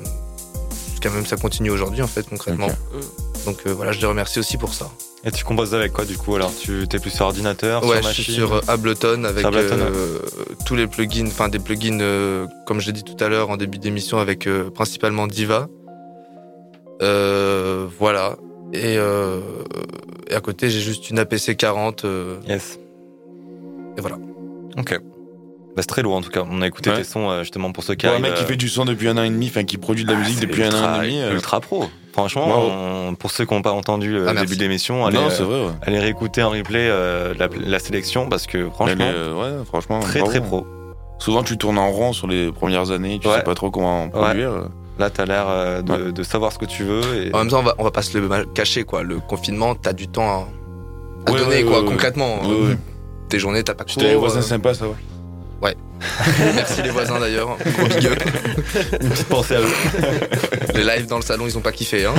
même 1.09 1.25
ça 1.25 1.37
continue 1.37 1.69
aujourd'hui 1.71 2.01
en 2.01 2.07
fait 2.07 2.27
concrètement. 2.27 2.69
Donc 3.45 3.59
euh, 3.67 3.73
voilà, 3.73 3.91
je 3.91 3.99
les 3.99 4.07
remercie 4.07 4.39
aussi 4.39 4.57
pour 4.57 4.73
ça. 4.73 4.89
Et 5.23 5.31
tu 5.31 5.43
composes 5.43 5.73
avec 5.73 5.91
quoi 5.91 6.05
du 6.05 6.17
coup 6.17 6.35
Alors? 6.35 6.51
Tu 6.55 6.87
t'es 6.87 6.99
plus 6.99 7.09
sur 7.09 7.25
ordinateur, 7.25 7.83
ouais, 7.83 7.93
sur 7.93 8.01
je 8.01 8.07
machine? 8.07 8.23
suis 8.23 8.33
sur 8.33 8.61
Ableton 8.67 9.23
avec 9.23 9.39
Sur 9.39 9.47
Ableton, 9.47 9.77
euh, 9.79 10.19
tous 10.65 10.75
les 10.75 10.87
plugins, 10.87 11.27
enfin 11.27 11.49
des 11.49 11.59
plugins 11.59 11.99
euh, 12.01 12.45
comme 12.67 12.79
je 12.79 12.87
l'ai 12.87 12.93
dit 12.93 13.03
tout 13.03 13.21
à 13.23 13.27
l'heure 13.29 13.49
en 13.49 13.57
début 13.57 13.79
d'émission 13.79 14.19
avec 14.19 14.47
euh, 14.47 14.69
principalement 14.69 15.27
Diva. 15.27 15.67
Voilà. 16.99 18.35
Et, 18.73 18.97
euh, 18.97 19.39
et 20.29 20.35
à 20.35 20.41
côté, 20.41 20.69
j'ai 20.69 20.79
juste 20.81 21.09
une 21.09 21.19
APC 21.19 21.55
40. 21.55 22.05
euh, 22.05 22.37
Yes. 22.47 22.79
et 23.97 24.01
voilà. 24.01 24.17
Ok. 24.77 24.99
Bah, 25.75 25.81
c'est 25.81 25.87
très 25.87 26.01
lourd 26.01 26.15
en 26.15 26.21
tout 26.21 26.29
cas. 26.29 26.43
On 26.49 26.61
a 26.61 26.67
écouté 26.67 26.89
Ouais. 26.89 26.97
tes 26.97 27.03
sons 27.03 27.29
euh, 27.29 27.41
justement 27.41 27.71
pour 27.73 27.83
ceux 27.83 27.95
qui 27.95 28.05
Pour 28.05 28.15
un 28.15 28.19
mec 28.19 28.33
qui 28.35 28.43
fait 28.45 28.55
du 28.55 28.69
son 28.69 28.85
depuis 28.85 29.09
un 29.09 29.17
an 29.17 29.23
et 29.23 29.29
demi, 29.29 29.47
enfin 29.47 29.63
qui 29.65 29.77
produit 29.77 30.05
de 30.05 30.11
la 30.11 30.17
ah, 30.17 30.19
musique 30.21 30.39
depuis 30.39 30.63
un 30.63 30.67
ultra- 30.67 30.97
an 30.97 31.01
et 31.01 31.07
demi. 31.07 31.19
euh, 31.21 31.33
Ultra 31.33 31.59
pro. 31.59 31.85
Franchement, 32.13 32.47
Wow. 32.47 32.71
on- 33.09 33.15
pour 33.15 33.29
ceux 33.31 33.45
qui 33.45 33.53
n'ont 33.53 33.61
pas 33.61 33.73
entendu 33.73 34.11
le 34.13 34.21
Ah, 34.27 34.31
merci. 34.33 34.45
début 34.47 34.55
de 34.57 34.61
l'émission, 34.63 35.05
allez, 35.05 35.17
Non, 35.17 35.25
euh, 35.25 35.29
c'est 35.29 35.43
vrai. 35.43 35.65
Ouais. 35.65 35.71
allez 35.81 35.99
réécouter 35.99 36.43
en 36.43 36.49
replay 36.49 36.87
euh, 36.89 37.33
la, 37.37 37.49
la 37.57 37.79
sélection 37.79 38.29
parce 38.29 38.47
que 38.47 38.69
franchement, 38.69 39.03
euh, 39.05 39.59
ouais, 39.59 39.65
franchement, 39.65 39.99
très 39.99 40.19
bravo. 40.19 40.31
très 40.31 40.41
pro. 40.41 40.65
Souvent, 41.19 41.43
tu 41.43 41.57
tournes 41.57 41.77
en 41.77 41.91
rond 41.91 42.13
sur 42.13 42.27
les 42.27 42.51
premières 42.53 42.91
années, 42.91 43.19
tu 43.21 43.27
Ouais. 43.27 43.35
sais 43.35 43.43
pas 43.43 43.53
trop 43.55 43.69
comment 43.69 44.07
produire. 44.09 44.69
Là, 44.97 45.09
t'as 45.09 45.25
l'air 45.25 45.45
euh, 45.49 45.81
de, 45.81 45.91
Ouais. 45.91 46.11
de 46.11 46.23
savoir 46.23 46.51
ce 46.53 46.57
que 46.57 46.65
tu 46.65 46.83
veux. 46.83 47.01
Et... 47.27 47.33
En 47.33 47.39
même 47.39 47.49
temps, 47.49 47.59
on 47.59 47.63
va, 47.63 47.75
on 47.77 47.83
va 47.83 47.91
pas 47.91 48.01
se 48.01 48.17
le 48.17 48.45
cacher 48.53 48.83
quoi. 48.83 49.03
Le 49.03 49.19
confinement, 49.19 49.75
t'as 49.75 49.93
du 49.93 50.07
temps 50.07 50.47
à, 51.25 51.29
à 51.29 51.31
Ouais, 51.33 51.39
donner 51.39 51.55
ouais, 51.57 51.63
quoi. 51.63 51.79
ouais, 51.79 51.83
ouais. 51.85 51.91
concrètement, 51.91 52.41
Ouais, 52.47 52.69
ouais. 52.69 52.77
tes 53.29 53.39
journées, 53.39 53.63
t'as 53.63 53.73
pas 53.73 53.83
Si 53.87 53.97
t'as 53.97 54.05
les 54.05 54.15
voisins 54.15 54.39
euh, 54.39 54.43
sympas, 54.43 54.73
ça 54.73 54.85
va. 54.87 54.93
Merci 56.55 56.81
les 56.83 56.89
voisins 56.89 57.19
d'ailleurs. 57.19 57.57
Gros 57.77 57.87
big 57.87 58.05
up. 58.07 58.21
Une 59.01 59.09
petite 59.09 59.27
pensée 59.27 59.55
à 59.55 59.61
eux. 59.61 59.65
Les 60.75 60.83
lives 60.83 61.07
dans 61.07 61.15
le 61.15 61.23
salon, 61.23 61.45
ils 61.47 61.57
ont 61.57 61.61
pas 61.61 61.71
kiffé. 61.71 62.05
Hein. 62.05 62.13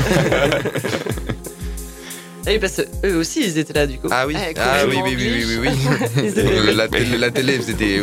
Ah 2.46 2.50
Oui, 2.52 2.58
parce 2.58 2.76
que 2.76 2.82
eux 3.06 3.16
aussi, 3.18 3.42
ils 3.44 3.58
étaient 3.58 3.74
là 3.74 3.86
du 3.86 3.98
coup. 3.98 4.08
Ah 4.10 4.26
oui, 4.26 4.34
Eh, 4.36 4.54
ah 4.58 4.84
oui, 4.88 4.96
oui, 5.04 5.14
oui, 5.16 5.44
oui, 5.46 5.56
oui, 5.60 5.68
oui. 5.68 6.22
Ils 6.24 6.26
étaient 6.38 6.72
la, 6.72 6.88
télé, 6.88 7.18
la 7.18 7.30
télé 7.30 7.58
faisait 7.58 7.74
des. 7.74 8.02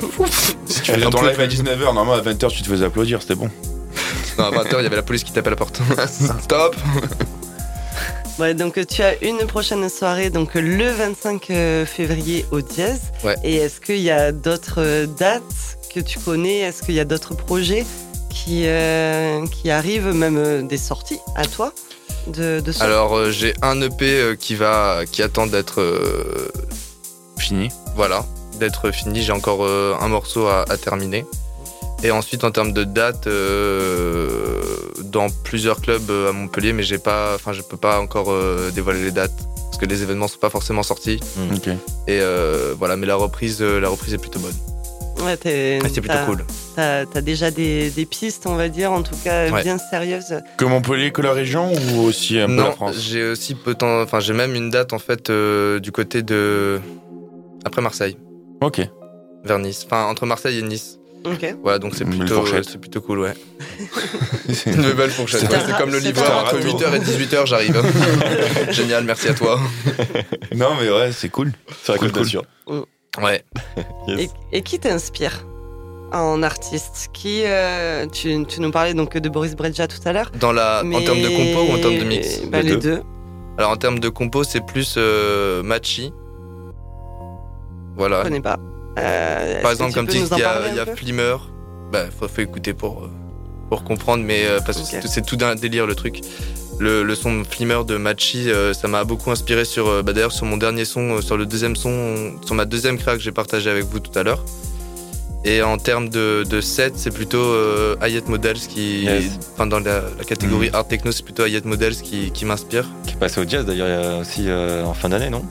Si 0.65 0.81
tu 0.81 0.91
faisais 0.91 1.09
ton 1.09 1.21
live 1.23 1.39
à 1.39 1.47
19h, 1.47 1.79
normalement 1.93 2.13
à 2.13 2.21
20h, 2.21 2.49
tu 2.49 2.61
te 2.61 2.67
faisais 2.67 2.85
applaudir, 2.85 3.21
c'était 3.21 3.35
bon. 3.35 3.49
Non, 4.37 4.45
à 4.45 4.51
20h, 4.51 4.75
il 4.79 4.83
y 4.83 4.85
avait 4.87 4.95
la 4.95 5.03
police 5.03 5.23
qui 5.23 5.31
tapait 5.31 5.47
à 5.47 5.51
la 5.51 5.55
porte. 5.55 5.79
Stop 6.41 6.75
Ouais, 8.39 8.55
donc 8.55 8.83
tu 8.87 9.03
as 9.03 9.21
une 9.23 9.45
prochaine 9.45 9.87
soirée, 9.89 10.31
donc 10.31 10.55
le 10.55 10.89
25 10.89 11.49
euh, 11.51 11.85
février 11.85 12.45
au 12.51 12.61
Dièse. 12.61 13.01
Ouais. 13.23 13.35
Et 13.43 13.57
est-ce 13.57 13.79
qu'il 13.79 13.99
y 13.99 14.09
a 14.09 14.31
d'autres 14.31 14.79
euh, 14.81 15.05
dates 15.05 15.77
que 15.93 15.99
tu 15.99 16.17
connais? 16.17 16.59
Est-ce 16.61 16.81
qu'il 16.81 16.95
y 16.95 16.99
a 16.99 17.05
d'autres 17.05 17.35
projets 17.35 17.85
qui, 18.31 18.63
euh, 18.65 19.45
qui 19.47 19.69
arrivent, 19.69 20.07
même 20.13 20.67
des 20.67 20.77
sorties 20.77 21.19
à 21.35 21.45
toi 21.45 21.73
de, 22.25 22.59
de 22.59 22.73
Alors, 22.81 23.15
euh, 23.15 23.29
j'ai 23.29 23.53
un 23.61 23.79
EP 23.81 24.35
qui 24.39 24.55
va, 24.55 25.01
qui 25.11 25.21
attend 25.21 25.45
d'être, 25.45 25.79
euh, 25.81 26.51
Fini. 27.37 27.69
voilà, 27.95 28.25
d'être 28.59 28.89
fini. 28.89 29.21
J'ai 29.21 29.31
encore 29.33 29.63
euh, 29.63 29.93
un 30.01 30.07
morceau 30.07 30.47
à, 30.47 30.65
à 30.67 30.77
terminer. 30.77 31.23
Et 32.03 32.11
ensuite, 32.11 32.43
en 32.43 32.51
termes 32.51 32.73
de 32.73 32.83
date, 32.83 33.27
euh, 33.27 34.61
dans 35.03 35.27
plusieurs 35.29 35.79
clubs 35.81 36.09
euh, 36.09 36.29
à 36.29 36.31
Montpellier, 36.33 36.73
mais 36.73 36.83
j'ai 36.83 36.97
pas, 36.97 37.31
enfin, 37.35 37.53
je 37.53 37.61
peux 37.61 37.77
pas 37.77 37.99
encore 37.99 38.31
euh, 38.31 38.71
dévoiler 38.71 39.03
les 39.03 39.11
dates 39.11 39.31
parce 39.65 39.77
que 39.77 39.85
les 39.85 40.03
événements 40.03 40.27
sont 40.27 40.37
pas 40.39 40.49
forcément 40.49 40.83
sortis. 40.83 41.19
Ok. 41.55 41.67
Et 42.07 42.19
euh, 42.19 42.73
voilà, 42.77 42.97
mais 42.97 43.07
la 43.07 43.15
reprise, 43.15 43.61
la 43.61 43.87
reprise 43.89 44.13
est 44.13 44.17
plutôt 44.17 44.39
bonne. 44.39 44.53
Ouais, 45.25 45.37
c'est 45.41 45.79
plutôt 46.01 46.07
t'as- 46.07 46.25
cool. 46.25 46.45
T'as 46.75 47.05
t'as 47.05 47.21
déjà 47.21 47.49
des, 47.51 47.89
des 47.91 48.05
pistes, 48.05 48.45
on 48.47 48.55
va 48.55 48.67
dire, 48.67 48.91
en 48.91 49.01
tout 49.03 49.15
cas 49.23 49.49
Ouais. 49.49 49.63
bien 49.63 49.77
sérieuses. 49.77 50.41
Que 50.57 50.65
Montpellier, 50.65 51.11
que 51.11 51.21
la 51.21 51.31
région 51.31 51.71
ou 51.71 52.01
aussi 52.01 52.37
un 52.39 52.47
peu 52.47 52.55
la 52.57 52.63
Non, 52.63 52.71
France 52.73 52.95
j'ai 52.99 53.23
aussi 53.23 53.55
peu 53.55 53.73
de 53.73 53.77
temps, 53.77 54.01
enfin, 54.01 54.19
j'ai 54.19 54.33
même 54.33 54.53
une 54.55 54.69
date 54.69 54.91
en 54.91 54.99
fait 54.99 55.29
euh, 55.29 55.79
du 55.79 55.91
côté 55.93 56.21
de 56.23 56.81
après 57.63 57.81
Marseille, 57.81 58.17
Ok. 58.61 58.81
vers 59.45 59.59
Nice, 59.59 59.83
enfin 59.85 60.05
entre 60.07 60.25
Marseille 60.25 60.59
et 60.59 60.63
Nice. 60.63 60.99
Ok. 61.25 61.55
Voilà, 61.63 61.79
donc 61.79 61.93
c'est 61.95 62.03
Une 62.03 62.09
belle 62.11 62.19
plutôt, 62.19 62.35
fourchette. 62.35 62.65
c'est 62.65 62.77
plutôt 62.79 63.01
cool, 63.01 63.19
ouais. 63.19 63.33
Une 64.65 64.91
belle 64.93 65.09
fourchette. 65.09 65.39
C'est 65.41 65.49
ouais, 65.49 65.59
c'est 65.65 65.77
comme 65.77 65.89
le 65.91 65.99
c'est 66.01 66.07
livreur, 66.07 66.37
entre 66.43 66.55
râteau. 66.55 66.67
8h 66.77 66.95
et 66.95 66.99
18h, 66.99 67.45
j'arrive. 67.45 67.81
Génial, 68.71 69.03
merci 69.05 69.29
à 69.29 69.33
toi. 69.33 69.59
non, 70.55 70.69
mais 70.79 70.89
ouais, 70.91 71.11
c'est 71.13 71.29
cool. 71.29 71.51
La 71.87 71.97
Cool, 71.97 72.11
cool. 72.11 72.21
d'Azur. 72.23 72.43
Ouais. 73.21 73.43
Yes. 74.07 74.31
Et, 74.51 74.57
et 74.57 74.61
qui 74.63 74.79
t'inspire 74.79 75.45
en 76.11 76.43
artiste? 76.43 77.09
Qui 77.13 77.43
euh, 77.45 78.05
tu, 78.07 78.45
tu 78.45 78.59
nous 78.59 78.71
parlais 78.71 78.93
donc 78.93 79.17
de 79.17 79.29
Boris 79.29 79.55
Brejcha 79.55 79.87
tout 79.87 79.99
à 80.05 80.11
l'heure. 80.13 80.31
Dans 80.39 80.51
la, 80.51 80.83
en 80.83 81.01
termes 81.03 81.21
de 81.21 81.29
compo 81.29 81.71
ou 81.71 81.75
en 81.75 81.79
termes 81.79 81.97
de 81.99 82.03
mix? 82.03 82.41
Bah, 82.51 82.61
Les 82.61 82.71
Les 82.71 82.77
deux. 82.77 82.95
deux. 82.97 83.01
Alors 83.57 83.71
en 83.71 83.77
termes 83.77 83.99
de 83.99 84.09
compo, 84.09 84.43
c'est 84.43 84.65
plus 84.65 84.95
euh, 84.97 85.61
Machi. 85.63 86.11
Je 86.11 87.97
Voilà. 87.97 88.23
connais 88.23 88.41
pas. 88.41 88.57
Euh, 88.99 89.61
Par 89.61 89.71
que 89.71 89.75
exemple, 89.75 89.93
comme 89.93 90.07
tu 90.07 90.17
dis, 90.17 90.23
il 90.31 90.37
y 90.39 90.43
a, 90.43 90.73
y 90.73 90.79
a 90.79 90.85
Flimmer. 90.95 91.35
Bah, 91.91 92.05
faut, 92.17 92.27
faut 92.27 92.41
écouter 92.41 92.73
pour, 92.73 93.03
euh, 93.03 93.09
pour 93.69 93.83
comprendre, 93.83 94.23
mais 94.23 94.45
euh, 94.45 94.59
parce 94.65 94.77
que 94.77 94.97
Ok. 94.97 95.03
c'est- 95.07 95.25
tout 95.25 95.35
d'un 95.35 95.55
délire 95.55 95.85
le 95.87 95.95
truc. 95.95 96.21
Le, 96.79 97.03
le 97.03 97.15
son 97.15 97.43
Flimmer 97.43 97.81
de 97.87 97.97
Machi, 97.97 98.49
euh, 98.49 98.73
ça 98.73 98.87
m'a 98.87 99.03
beaucoup 99.03 99.29
inspiré 99.31 99.63
sur, 99.65 99.87
euh, 99.87 100.01
bah, 100.03 100.13
d'ailleurs, 100.13 100.31
sur 100.31 100.45
mon 100.45 100.57
dernier 100.57 100.85
son, 100.85 101.17
euh, 101.17 101.21
sur 101.21 101.37
le 101.37 101.45
deuxième 101.45 101.75
son, 101.75 102.33
sur 102.45 102.55
ma 102.55 102.65
deuxième 102.65 102.97
créa 102.97 103.15
que 103.15 103.21
j'ai 103.21 103.31
partagé 103.31 103.69
avec 103.69 103.85
vous 103.85 103.99
tout 103.99 104.17
à 104.17 104.23
l'heure. 104.23 104.43
Et 105.45 105.61
en 105.61 105.77
termes 105.77 106.07
de, 106.09 106.43
de 106.49 106.61
set, 106.61 106.93
c'est 106.95 107.11
plutôt 107.13 107.37
euh, 107.43 107.95
Hayat 108.01 108.21
Models 108.27 108.59
qui, 108.59 109.03
Yes. 109.03 109.37
enfin 109.53 109.67
dans 109.67 109.79
la, 109.81 110.01
la 110.17 110.23
catégorie 110.23 110.69
art 110.71 110.87
techno, 110.87 111.11
c'est 111.11 111.23
plutôt 111.25 111.43
Hayat 111.43 111.61
Models 111.65 111.97
qui, 111.97 112.31
qui 112.31 112.45
m'inspire. 112.45 112.85
Qui 113.05 113.13
est 113.15 113.17
passé 113.17 113.41
au 113.41 113.47
jazz 113.47 113.65
d'ailleurs 113.65 113.87
il 113.87 113.91
y 113.91 114.15
a 114.15 114.17
aussi 114.19 114.43
euh, 114.47 114.85
en 114.85 114.93
fin 114.93 115.09
d'année, 115.09 115.29
non? 115.29 115.43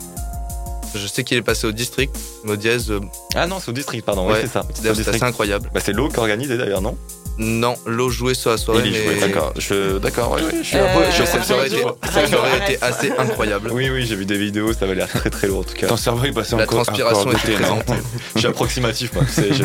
Je 0.94 1.06
sais 1.06 1.24
qu'il 1.24 1.36
est 1.38 1.42
passé 1.42 1.66
au 1.66 1.72
district, 1.72 2.14
mais 2.44 2.52
au 2.52 2.56
dièse, 2.56 2.90
euh, 2.90 3.00
Ah 3.34 3.46
non, 3.46 3.58
c'est 3.60 3.70
au 3.70 3.74
district, 3.74 4.04
pardon. 4.04 4.26
Oui, 4.26 4.34
Ouais, 4.34 4.40
c'est 4.42 4.48
ça. 4.52 4.62
c'est 4.74 5.08
assez 5.08 5.22
incroyable. 5.24 5.70
Bah, 5.72 5.80
c'est 5.82 5.92
l'eau 5.92 6.08
qui 6.08 6.18
organise 6.18 6.48
d'ailleurs, 6.50 6.82
non? 6.82 6.96
Non, 7.38 7.76
l'eau 7.86 8.10
jouait 8.10 8.34
sur 8.34 8.50
la 8.50 8.58
soirée, 8.58 8.82
Il 8.84 8.92
y 8.92 8.94
jouait, 8.94 9.14
mais 9.14 9.20
d'accord. 9.20 9.54
Je... 9.58 9.96
D'accord, 10.02 10.36
oui, 10.36 10.42
je 10.62 10.66
suis 10.68 10.76
Euh, 10.76 10.84
un 10.86 10.98
peu- 10.98 11.04
je 11.10 11.24
sais 11.24 11.42
ça 11.42 11.54
aurait 11.56 11.66
été, 11.66 11.80
ça 11.80 11.94
Radio 12.20 12.38
aurait 12.38 12.56
été 12.58 12.74
RF. 12.76 12.82
assez 12.82 13.10
incroyable. 13.16 13.70
Oui, 13.72 13.88
oui, 13.88 14.04
j'ai 14.04 14.16
vu 14.16 14.26
des 14.26 14.36
vidéos, 14.36 14.74
ça 14.74 14.84
avait 14.84 14.94
l'air 14.94 15.08
très 15.08 15.30
très 15.30 15.46
lourd 15.46 15.60
en 15.60 15.62
tout 15.62 15.72
cas. 15.74 15.86
Ton 15.86 15.96
cerveau 15.96 16.24
est 16.26 16.32
passé 16.32 16.56
La 16.56 16.64
encore 16.64 16.82
transpiration 16.84 17.20
encore 17.30 17.40
était 17.40 17.52
présente. 17.54 17.84
Je 18.34 18.38
suis 18.40 18.48
approximatif, 18.48 19.14
moi. 19.14 19.24
tu 19.24 19.32
sais, 19.32 19.48
je... 19.54 19.64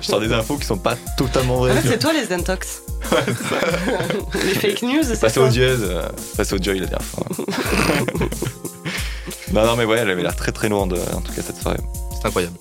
je 0.00 0.06
sors 0.06 0.20
des 0.20 0.32
infos 0.32 0.56
qui 0.56 0.64
sont 0.66 0.78
pas 0.78 0.96
totalement 1.18 1.56
En 1.56 1.58
vraies. 1.58 1.74
fait, 1.82 1.88
c'est 1.90 1.98
toi 1.98 2.12
les 2.14 2.32
intox. 2.34 2.80
les 4.46 4.54
fake 4.54 4.82
news, 4.82 5.02
c'est 5.02 5.20
Passer 5.20 5.34
ça 5.34 5.40
au 5.42 5.50
jazz, 5.50 5.80
euh, 5.82 6.08
passer 6.38 6.54
au 6.54 6.62
joy 6.62 6.78
la 6.78 6.86
dernière 6.86 7.02
fois. 7.06 7.26
Non, 9.52 9.66
non, 9.66 9.76
mais 9.76 9.84
ouais, 9.84 9.98
elle 9.98 10.10
avait 10.10 10.22
l'air 10.22 10.36
très 10.36 10.52
très 10.52 10.68
lourde 10.68 10.98
en 11.14 11.20
tout 11.20 11.32
cas 11.32 11.42
cette 11.42 11.56
soirée. 11.56 11.80
C'est 12.20 12.26
incroyable. 12.26 12.56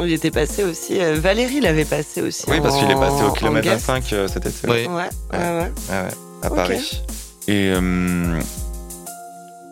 Il 0.00 0.12
était 0.12 0.30
passé 0.30 0.64
aussi. 0.64 1.00
euh, 1.00 1.14
Valérie 1.18 1.60
l'avait 1.60 1.84
passé 1.84 2.22
aussi. 2.22 2.44
Oui, 2.48 2.60
parce 2.62 2.78
qu'il 2.78 2.90
est 2.90 2.94
passé 2.94 3.24
au 3.24 3.32
kilomètre 3.32 3.68
en 3.68 3.72
guest. 3.72 3.86
25 3.86 4.12
euh, 4.12 4.28
cet 4.28 4.46
été. 4.46 4.68
Oui. 4.68 4.86
Ouais, 4.86 4.86
ouais, 4.86 5.08
ouais. 5.32 5.72
Ah 5.90 6.04
ouais, 6.04 6.10
à. 6.42 6.50
Paris. 6.50 7.02
Et 7.48 7.72
euh, 7.74 8.40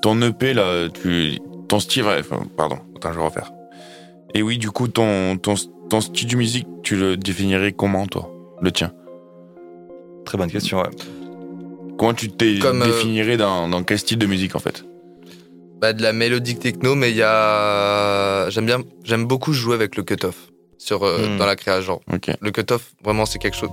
ton 0.02 0.20
EP 0.22 0.52
là, 0.54 0.88
tu, 0.88 1.38
ton 1.68 1.78
style, 1.78 2.04
pardon, 2.56 2.78
attends, 2.96 3.12
je 3.12 3.18
vais 3.18 3.24
refaire. 3.24 3.52
Et 4.34 4.42
oui, 4.42 4.58
du 4.58 4.70
coup, 4.70 4.88
ton, 4.88 5.36
ton, 5.36 5.54
ton 5.88 6.00
style 6.00 6.28
de 6.28 6.36
musique, 6.36 6.66
tu 6.82 6.96
le 6.96 7.16
définirais 7.16 7.72
comment, 7.72 8.06
toi? 8.06 8.30
Le 8.60 8.72
tien? 8.72 8.92
Très 10.24 10.38
bonne 10.38 10.50
question, 10.50 10.78
ouais. 10.78 10.90
Comment 11.98 12.14
tu 12.14 12.30
te 12.30 12.44
euh, 12.44 12.84
définirais 12.84 13.36
dans, 13.36 13.68
dans 13.68 13.82
quel 13.84 13.98
style 13.98 14.18
de 14.18 14.26
musique, 14.26 14.56
en 14.56 14.60
fait? 14.60 14.84
Bah, 15.80 15.92
de 15.94 16.02
la 16.02 16.12
mélodique 16.12 16.58
techno, 16.60 16.94
mais 16.94 17.10
il 17.10 17.16
y 17.16 17.22
a. 17.22 18.49
J'aime 18.50 18.66
bien, 18.66 18.80
j'aime 19.04 19.25
beaucoup 19.25 19.52
jouer 19.52 19.75
avec 19.75 19.96
le 19.96 20.02
cut-off 20.02 20.37
sur 20.78 21.02
euh, 21.04 21.26
Hmm. 21.34 21.38
dans 21.38 21.46
la 21.46 21.56
créa. 21.56 21.80
Genre, 21.80 22.00
le 22.40 22.50
cut-off, 22.50 22.92
vraiment, 23.02 23.25
c'est 23.26 23.38
quelque 23.38 23.56
chose. 23.56 23.70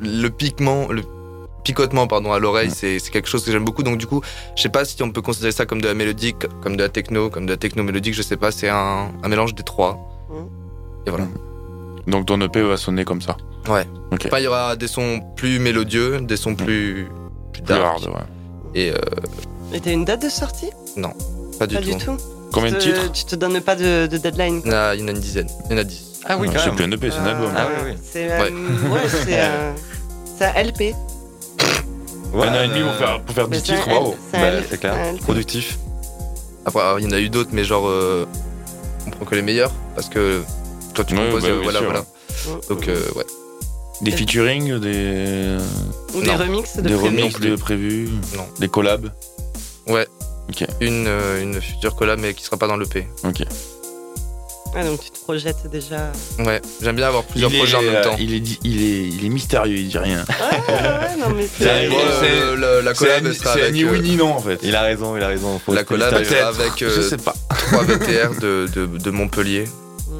Le 0.00 0.28
piquement, 0.30 0.88
le 0.90 1.02
picotement, 1.62 2.06
pardon, 2.08 2.32
à 2.32 2.38
l'oreille, 2.40 2.68
Hmm. 2.68 2.74
c'est 2.74 2.98
c'est 2.98 3.10
quelque 3.12 3.28
chose 3.28 3.44
que 3.44 3.52
j'aime 3.52 3.64
beaucoup. 3.64 3.84
Donc, 3.84 3.98
du 3.98 4.06
coup, 4.06 4.20
je 4.56 4.62
sais 4.62 4.68
pas 4.68 4.84
si 4.84 5.00
on 5.02 5.10
peut 5.12 5.22
considérer 5.22 5.52
ça 5.52 5.64
comme 5.64 5.80
de 5.80 5.86
la 5.86 5.94
mélodique, 5.94 6.46
comme 6.62 6.76
de 6.76 6.82
la 6.82 6.88
techno, 6.88 7.30
comme 7.30 7.46
de 7.46 7.52
la 7.52 7.56
techno 7.56 7.84
mélodique. 7.84 8.14
Je 8.14 8.22
sais 8.22 8.36
pas. 8.36 8.50
C'est 8.50 8.68
un, 8.68 9.12
un 9.22 9.28
mélange 9.28 9.54
des 9.54 9.62
trois. 9.62 10.26
Hmm. 10.30 10.46
Et 11.06 11.10
voilà. 11.10 11.26
Donc 12.08 12.26
ton 12.26 12.40
EP 12.40 12.62
va 12.62 12.76
sonner 12.76 13.04
comme 13.04 13.22
ça. 13.22 13.36
Ouais. 13.68 13.86
Ok. 14.12 14.24
Enfin, 14.26 14.38
il 14.40 14.44
y 14.44 14.48
aura 14.48 14.74
des 14.76 14.88
sons 14.88 15.20
plus 15.36 15.58
mélodieux, 15.60 16.20
des 16.20 16.36
sons 16.36 16.54
plus 16.56 17.06
plus 17.52 17.62
Plus 17.62 17.62
dark. 17.62 17.82
hard, 17.84 18.04
ouais. 18.08 18.20
Et 18.74 18.90
euh, 18.90 18.96
Et 19.72 19.80
t'as 19.80 19.92
une 19.92 20.04
date 20.04 20.22
de 20.22 20.28
sortie? 20.28 20.70
Pas 21.58 21.66
du 21.66 21.74
Pas 21.76 21.80
tout. 21.82 21.90
du 21.90 21.96
tout. 22.04 22.16
Combien 22.52 22.72
de 22.72 22.78
titres 22.78 23.10
Tu 23.12 23.24
te 23.24 23.34
donnes 23.34 23.60
pas 23.60 23.74
de, 23.74 24.06
de 24.06 24.16
deadline. 24.16 24.60
Il 24.64 24.70
y 24.70 24.74
en 24.74 24.76
a, 24.76 24.94
il 24.94 25.00
y 25.00 25.04
en 25.04 25.08
a 25.08 25.10
une 25.10 25.18
dizaine. 25.20 25.48
Il 25.68 25.72
y 25.72 25.74
en 25.74 25.78
a 25.80 25.84
dix. 25.84 26.02
Ah 26.26 26.36
oui, 26.38 26.46
Non, 26.46 26.54
quand 26.54 26.60
C'est 26.64 26.70
plus 26.70 26.84
un 26.84 26.90
EP, 26.92 27.10
c'est 27.10 27.16
un 27.18 27.26
album. 27.26 27.50
Ah 27.56 27.66
oui, 27.84 27.90
oui. 27.92 27.98
C'est 28.10 28.30
euh, 28.30 28.38
ouais, 28.90 29.00
c'est 29.08 29.40
euh, 29.40 29.72
un 30.40 30.62
LP. 30.62 30.94
Ouais, 32.32 32.46
un 32.48 32.54
an 32.54 32.62
et 32.64 32.68
demi 32.68 32.80
euh, 32.80 32.84
pour 32.86 32.94
faire, 32.94 33.20
pour 33.22 33.34
faire 33.34 33.48
Mais 33.48 33.58
10 33.58 33.62
c'est 33.66 33.72
un 33.72 33.76
titres, 33.76 33.88
bravo. 33.88 34.16
c'est 34.30 34.36
un 34.38 34.60
Bah, 34.60 34.76
clair. 34.78 35.14
Productif. 35.22 35.78
Après, 36.64 36.80
il 36.98 37.04
y 37.04 37.06
en 37.08 37.12
a 37.12 37.20
eu 37.20 37.28
d'autres, 37.28 37.50
mais 37.52 37.62
genre, 37.64 37.86
euh, 37.88 38.26
on 39.06 39.10
prend 39.10 39.24
que 39.26 39.34
les 39.34 39.42
meilleurs 39.42 39.70
parce 39.94 40.08
que 40.08 40.42
toi 40.94 41.04
tu 41.04 41.14
Ouais, 41.16 41.26
composes, 41.26 41.42
bah, 41.42 41.48
voilà, 41.62 41.78
sûr. 41.80 41.88
voilà. 41.90 42.04
Donc 42.70 42.88
euh, 42.88 43.00
ouais, 43.16 43.24
Des 44.00 44.10
featuring, 44.10 44.78
des, 44.78 45.56
Ou 46.14 46.22
des 46.22 46.30
remixes 46.34 46.76
de 46.78 46.82
des 46.88 46.94
remixes 46.94 47.38
de 47.40 47.54
prévus, 47.56 48.08
Non. 48.36 48.46
des 48.58 48.68
collabs. 48.68 49.10
une 49.86 50.04
euh, 51.06 51.42
une 51.42 51.60
future 51.60 51.94
collab 51.96 52.18
mais 52.20 52.34
qui 52.34 52.44
sera 52.44 52.56
pas 52.56 52.66
dans 52.66 52.76
le 52.76 52.86
P. 52.86 53.06
Ok. 53.24 53.42
Ah, 54.76 54.82
donc 54.82 55.00
tu 55.00 55.10
te 55.10 55.18
projettes 55.20 55.70
déjà. 55.70 56.10
Ouais, 56.40 56.60
j'aime 56.82 56.96
bien 56.96 57.06
avoir 57.06 57.22
plusieurs 57.22 57.52
il 57.52 57.58
projets 57.58 57.76
est, 57.76 57.78
en 57.78 57.82
même 57.82 57.94
euh, 57.94 58.02
temps. 58.02 58.16
Il 58.18 58.34
est, 58.34 58.58
il 58.64 58.82
est, 58.82 59.02
il 59.08 59.24
est 59.24 59.28
mystérieux, 59.28 59.76
il 59.76 59.88
dit 59.88 59.98
rien. 59.98 60.24
Ouais, 60.28 60.34
ouais, 60.74 60.74
ouais, 60.82 61.16
non, 61.16 61.30
mais 61.36 61.46
C'est- 61.46 61.62
c'est. 61.64 61.88
C'est- 61.88 62.30
euh, 62.32 62.56
la, 62.56 62.82
la 62.82 62.92
collab 62.94 63.24
C'est 63.24 63.34
sera 63.38 63.54
c'est 63.54 63.60
avec 63.62 63.74
ni 63.74 63.84
euh, 63.84 63.92
oui 63.92 64.00
ni 64.00 64.16
non 64.16 64.32
en 64.32 64.40
fait. 64.40 64.58
Il 64.64 64.74
a 64.74 64.82
raison, 64.82 65.16
il 65.16 65.22
a 65.22 65.28
raison. 65.28 65.60
La 65.68 65.84
collab 65.84 66.24
sera 66.24 66.48
avec 66.48 66.72
je 66.78 67.00
sais 67.02 67.16
pas. 67.18 67.34
3 67.70 67.84
VTR 67.84 68.40
de, 68.40 68.68
de, 68.74 68.86
de 68.86 69.10
Montpellier. 69.10 69.64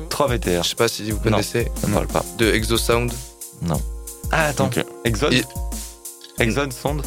3 0.09 0.29
VTR, 0.29 0.63
Je 0.63 0.69
sais 0.69 0.75
pas 0.77 0.87
si 0.87 1.11
vous 1.11 1.17
Non. 1.17 1.33
connaissez. 1.33 1.69
ça 1.81 1.89
me 1.89 1.95
parle 1.95 2.07
pas. 2.07 2.25
De 2.39 2.47
Exosound. 2.53 3.13
Ah, 4.31 4.47
attends. 4.47 4.67
Ok. 4.67 4.85
Exode 5.05 5.33
Et- 5.33 5.45
Exode 6.39 6.73
Sonde 6.73 7.03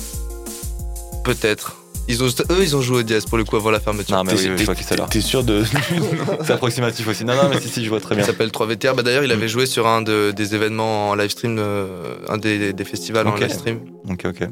Peut-être. 1.24 1.78
Ils 2.10 2.24
ont, 2.24 2.28
eux, 2.28 2.58
ils 2.62 2.76
ont 2.76 2.82
joué 2.82 3.00
au 3.00 3.04
dièse 3.04 3.26
pour 3.26 3.38
le 3.38 3.44
coup 3.44 3.56
avant 3.58 3.70
la 3.72 3.80
fermeture. 3.82 4.16
Non, 4.16 4.24
mais 4.24 4.34
oui, 4.34 4.40
oui, 4.50 4.58
je 4.58 4.64
vois 4.64 4.76
qui 4.76 4.84
c'est 4.84 4.96
là. 4.98 5.08
t'es 5.10 5.20
sûr 5.22 5.44
de. 5.44 5.64
C'est 6.46 6.54
approximatif 6.54 7.08
aussi. 7.08 7.26
Non, 7.26 7.36
non, 7.36 7.50
mais 7.50 7.60
si, 7.60 7.68
si, 7.68 7.84
je 7.84 7.90
vois 7.90 8.00
très 8.00 8.16
Il 8.16 8.20
bien. 8.20 8.26
s'appelle 8.26 8.52
3 8.52 8.66
VTR. 8.68 8.94
Bah, 8.96 9.04
D'ailleurs, 9.04 9.24
il 9.26 9.32
avait 9.32 9.48
joué 9.50 9.66
sur 9.66 9.88
un 9.88 10.02
de- 10.02 10.32
des 10.32 10.56
événements 10.56 11.10
en 11.10 11.16
live 11.16 11.30
stream, 11.30 11.58
euh, 11.60 12.16
un 12.30 12.38
des, 12.38 12.72
des 12.72 12.84
festivals 12.86 13.28
en 13.28 13.36
live 13.36 13.52
stream. 13.52 13.80
Ok, 14.10 14.24
ok. 14.26 14.48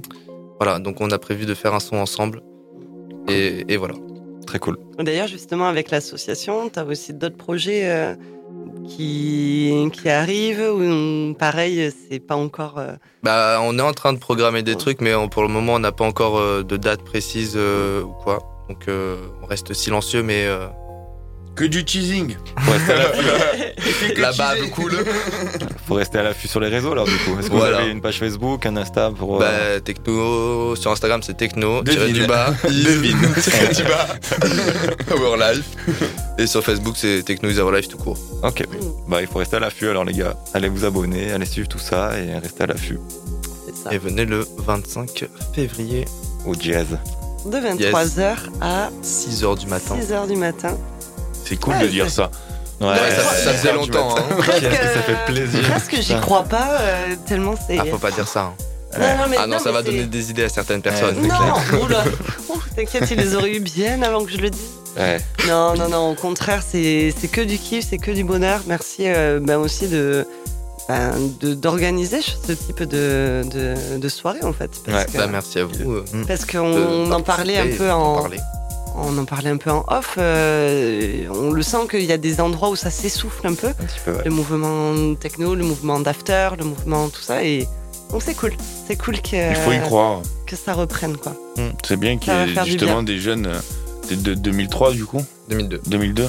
Voilà, 0.60 0.80
donc 0.80 1.00
on 1.02 1.10
a 1.12 1.18
prévu 1.18 1.46
de 1.46 1.54
faire 1.54 1.74
un 1.74 1.80
son 1.80 1.96
ensemble. 1.98 2.42
Et, 3.30 3.66
et 3.74 3.78
voilà. 3.78 3.96
Très 4.46 4.60
cool. 4.60 4.78
D'ailleurs, 5.00 5.28
justement, 5.28 5.68
avec 5.68 5.90
l'association, 5.92 6.70
tu 6.70 6.78
as 6.80 6.86
aussi 6.86 7.14
d'autres 7.14 7.38
projets 7.38 7.90
euh, 7.90 8.16
qui, 8.88 9.90
qui 9.94 10.10
arrivent 10.10 10.62
ou 10.74 11.34
pareil, 11.34 11.92
c'est 12.10 12.20
pas 12.20 12.36
encore. 12.36 12.78
euh, 12.78 12.94
Bah, 13.24 13.60
on 13.62 13.78
est 13.78 13.82
en 13.82 13.94
train 13.94 14.14
de 14.14 14.20
programmer 14.20 14.64
des 14.64 14.76
trucs, 14.76 15.02
mais 15.02 15.14
on- 15.16 15.28
pour 15.30 15.42
le 15.44 15.50
moment, 15.50 15.74
on 15.76 15.80
n'a 15.80 15.92
pas 15.92 16.06
encore 16.06 16.38
euh, 16.38 16.64
de 16.64 16.78
date 16.78 17.04
précise 17.04 17.54
euh, 17.56 18.02
ou 18.04 18.12
quoi. 18.24 18.40
Donc, 18.70 18.86
on 18.88 19.46
reste 19.46 19.74
silencieux, 19.74 20.24
mais 20.24 20.46
euh, 20.48 20.68
Que 21.56 21.64
du 21.64 21.86
teasing. 21.86 22.36
Faut 22.60 22.72
rester 22.72 22.92
à 22.92 22.96
l'affût, 22.98 24.14
la 24.22 24.34
bave 24.34 24.70
cool. 24.72 24.92
faut 25.88 25.94
rester 25.94 26.18
à 26.18 26.24
l'affût 26.24 26.50
sur 26.50 26.60
les 26.60 26.68
réseaux, 26.68 26.92
alors, 26.92 27.06
du 27.06 27.16
coup. 27.20 27.40
Est-ce 27.40 27.48
que 27.50 27.54
Voilà. 27.56 27.78
vous 27.78 27.84
avez 27.84 27.92
une 27.92 28.02
page 28.02 28.20
Facebook, 28.20 28.66
un 28.66 28.76
Insta 28.76 29.10
pour. 29.18 29.42
euh, 29.42 29.76
Bah, 29.76 29.80
techno, 29.82 30.76
sur 30.76 30.92
Instagram, 30.92 31.22
c'est 31.24 31.38
techno, 31.38 31.82
Devine. 31.82 32.14
du 32.14 32.26
bas, 32.28 32.54
Devine. 32.66 33.18
du 33.76 33.84
bas, 33.84 34.08
Our 35.16 35.38
Life. 35.38 35.66
Et 36.38 36.46
sur 36.48 36.62
Facebook, 36.62 36.96
c'est 36.98 37.24
techno 37.24 37.50
is 37.50 37.58
Our 37.60 37.72
Life 37.72 37.88
tout 37.88 37.98
court. 37.98 38.18
Ok. 38.44 38.66
Bah, 39.08 39.22
il 39.22 39.28
faut 39.28 39.40
rester 39.40 39.56
à 39.56 39.60
l'affût, 39.62 39.88
alors, 39.88 40.04
les 40.04 40.14
gars. 40.14 40.36
Allez 40.54 40.68
vous 40.68 40.84
abonner, 40.84 41.32
allez 41.32 41.46
suivre 41.46 41.70
tout 41.70 41.80
ça 41.80 42.12
et 42.20 42.38
restez 42.38 42.64
à 42.64 42.68
l'affût. 42.68 43.00
c'est 43.66 43.76
ça. 43.84 43.94
Et 43.94 43.98
venez 43.98 44.26
le 44.26 44.46
25 44.58 45.26
février, 45.54 46.04
Au 46.46 46.54
jazz. 46.54 46.88
De 47.46 47.58
23h 47.58 48.36
à 48.60 48.90
6h 49.04 49.58
du 49.60 49.68
matin. 49.68 49.96
6h 49.98 50.28
du 50.28 50.36
matin. 50.36 50.76
C'est 51.46 51.58
cool 51.58 51.74
Ouais, 51.76 51.84
de 51.84 51.88
dire 51.88 52.10
ça. 52.10 52.30
Ouais, 52.82 52.88
Ouais, 52.88 53.12
ça, 53.12 53.24
ça 53.24 53.54
faisait 53.54 53.72
longtemps, 53.74 54.16
hein. 54.18 54.22
Qu'est-ce 54.46 54.60
que 54.60 54.94
ça 54.94 55.02
fait 55.06 55.26
plaisir. 55.34 55.62
Presque 55.70 55.96
j'y 56.02 56.20
crois 56.20 56.44
pas, 56.44 56.78
euh, 56.82 57.16
tellement 57.26 57.56
c'est. 57.68 57.78
Ah, 57.80 57.86
faut 57.90 57.98
pas 57.98 58.12
dire 58.12 58.28
ça. 58.28 58.42
hein. 58.42 58.54
Non, 59.00 59.08
non, 59.18 59.24
mais- 59.30 59.38
Ah 59.40 59.48
non, 59.48 59.60
ça 59.60 59.66
mais 59.68 59.72
va 59.74 59.82
donner 59.84 60.04
des 60.06 60.30
idées 60.30 60.44
à 60.44 60.50
certaines 60.50 60.82
personnes. 60.82 61.16
c'est 61.22 61.28
Non, 61.28 61.84
oula. 61.86 62.04
T'inquiète, 62.76 63.10
ils 63.12 63.18
les 63.18 63.36
auraient 63.36 63.52
eu 63.56 63.60
bien 63.62 64.02
avant 64.02 64.24
que 64.26 64.32
je 64.32 64.38
le 64.38 64.50
dise. 64.50 64.70
Ouais. 64.98 65.20
Non, 65.48 65.76
non, 65.76 65.88
non, 65.90 66.12
au 66.12 66.16
contraire, 66.16 66.62
c'est 66.66 67.14
c'est 67.18 67.28
que 67.30 67.42
du 67.42 67.58
kiff, 67.58 67.86
c'est 67.90 67.98
que 67.98 68.12
du 68.12 68.24
bonheur. 68.24 68.62
Merci 68.68 69.04
euh, 69.08 69.40
ben 69.42 69.58
aussi 69.58 69.88
de 69.88 70.26
ben, 70.88 71.12
de- 71.42 71.54
d'organiser 71.54 72.20
ce 72.22 72.52
type 72.54 72.84
de, 72.84 73.42
de, 73.52 73.98
de 73.98 74.10
soirée 74.10 74.44
en 74.44 74.54
fait. 74.54 74.72
Parce 74.86 74.98
Ouais, 75.06 75.12
que- 75.12 75.18
Bah, 75.18 75.28
merci 75.28 75.60
à 75.60 75.66
vous. 75.66 75.92
euh, 75.94 76.06
parce 76.28 76.46
qu'on 76.46 77.12
en 77.12 77.22
parlait 77.22 77.58
un 77.58 77.76
peu 77.78 77.90
en. 77.92 78.28
On 78.98 79.18
en 79.18 79.26
parlait 79.26 79.50
un 79.50 79.58
peu 79.58 79.72
en 79.72 79.84
off. 79.88 80.16
euh, 80.18 81.28
on 81.30 81.52
le 81.52 81.62
sent 81.62 81.88
qu'il 81.90 82.04
y 82.04 82.12
a 82.12 82.18
des 82.18 82.40
endroits 82.42 82.70
où 82.70 82.76
ça 82.76 82.90
s'essouffle 82.90 83.46
un 83.48 83.54
peu. 83.54 83.68
Un 83.68 83.74
petit 83.74 84.00
peu, 84.04 84.12
ouais. 84.14 84.22
Le 84.26 84.32
mouvement 84.32 85.16
techno, 85.16 85.56
le 85.56 85.64
mouvement 85.64 86.00
d'after, 86.00 86.50
le 86.58 86.66
mouvement 86.66 87.10
tout 87.10 87.22
ça 87.22 87.44
et 87.44 87.68
donc 88.12 88.22
c'est 88.24 88.36
cool. 88.36 88.54
C'est 88.88 88.96
cool 88.98 89.20
que 89.22 89.50
Il 89.52 89.56
faut 89.56 89.72
y 89.72 89.80
croire. 89.80 90.22
que 90.46 90.56
ça 90.56 90.74
reprenne 90.74 91.18
quoi. 91.18 91.34
C'est 91.84 91.98
bien 91.98 92.18
qu'il 92.18 92.32
y 92.34 92.36
ait 92.36 92.66
justement 92.66 93.04
des 93.04 93.18
jeunes. 93.20 93.48
euh, 93.48 94.16
de 94.16 94.36
2003 94.36 94.92
du 94.94 95.06
coup 95.06 95.24
2002. 95.50 95.82
2002 95.88 96.28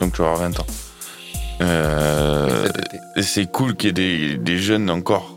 Donc 0.00 0.12
tu 0.14 0.20
auras 0.20 0.34
20 0.36 0.60
ans. 0.60 0.66
Euh, 1.62 2.68
c'est 3.22 3.50
cool 3.50 3.76
qu'il 3.76 3.86
y 3.86 3.90
ait 3.90 3.92
des, 3.92 4.36
des 4.36 4.58
jeunes 4.58 4.90
encore 4.90 5.33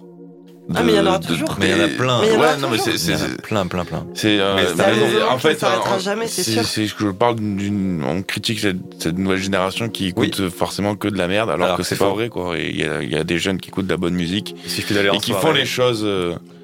Ah, 0.76 0.84
mais 0.84 0.92
il 0.92 0.96
y 0.96 1.00
en 1.00 1.06
aura 1.08 1.20
de- 1.20 1.28
toujours. 1.28 1.56
Mais 1.60 1.70
il 1.70 1.78
y 1.78 1.82
en 1.82 1.86
a 1.86 1.88
plein. 1.88 2.22
Mais 2.22 2.28
il 2.28 2.34
y 2.34 2.36
en 2.36 2.40
aura 2.40 2.48
Ouais, 2.52 2.58
non, 2.58 2.70
mais 2.70 2.78
c'est, 2.78 3.42
plein, 3.42 3.68
plein, 3.68 3.86
plein. 3.86 4.06
c'est, 4.14 4.40
euh, 4.40 4.56
Mais 4.56 4.64
mais 4.64 4.84
ça 4.84 4.94
mouvement 4.94 5.32
en 5.32 5.38
fait, 5.40 5.64
en- 5.64 6.00
jamais, 6.00 6.28
c'est 6.28 6.44
c'est, 6.44 6.52
sûr. 6.52 6.66
c'est 6.66 6.86
que 6.88 7.06
je 7.06 7.12
parle 7.12 7.36
d'une, 7.36 8.04
on 8.06 8.22
critique 8.22 8.60
cette, 8.60 8.78
cette 9.00 9.18
nouvelle 9.18 9.42
génération 9.42 9.88
qui 9.90 10.08
écoute 10.08 10.50
forcément 10.50 10.96
que 10.96 11.08
de 11.08 11.18
la 11.18 11.28
merde, 11.28 11.50
alors, 11.50 11.66
Alors 11.66 11.78
que 11.78 11.84
que 11.84 11.88
c'est 11.88 11.96
c'est 11.96 12.04
pas 12.04 12.10
vrai, 12.12 12.30
quoi. 12.30 12.58
Et 12.58 12.70
il 12.70 12.80
y 12.80 12.84
a, 12.84 13.02
il 13.02 13.10
y 13.10 13.16
a 13.16 13.24
des 13.24 13.40
jeunes 13.40 13.60
qui 13.60 13.70
écoutent 13.70 13.88
de 13.88 13.92
la 13.94 13.98
bonne 13.98 14.14
musique 14.16 14.56
Il 14.66 14.70
suffit 14.72 14.94
d'aller 14.94 15.10
en 15.10 15.14
et 15.14 15.20
qui 15.20 15.32
font 15.34 15.52
les 15.52 15.66
choses. 15.66 16.06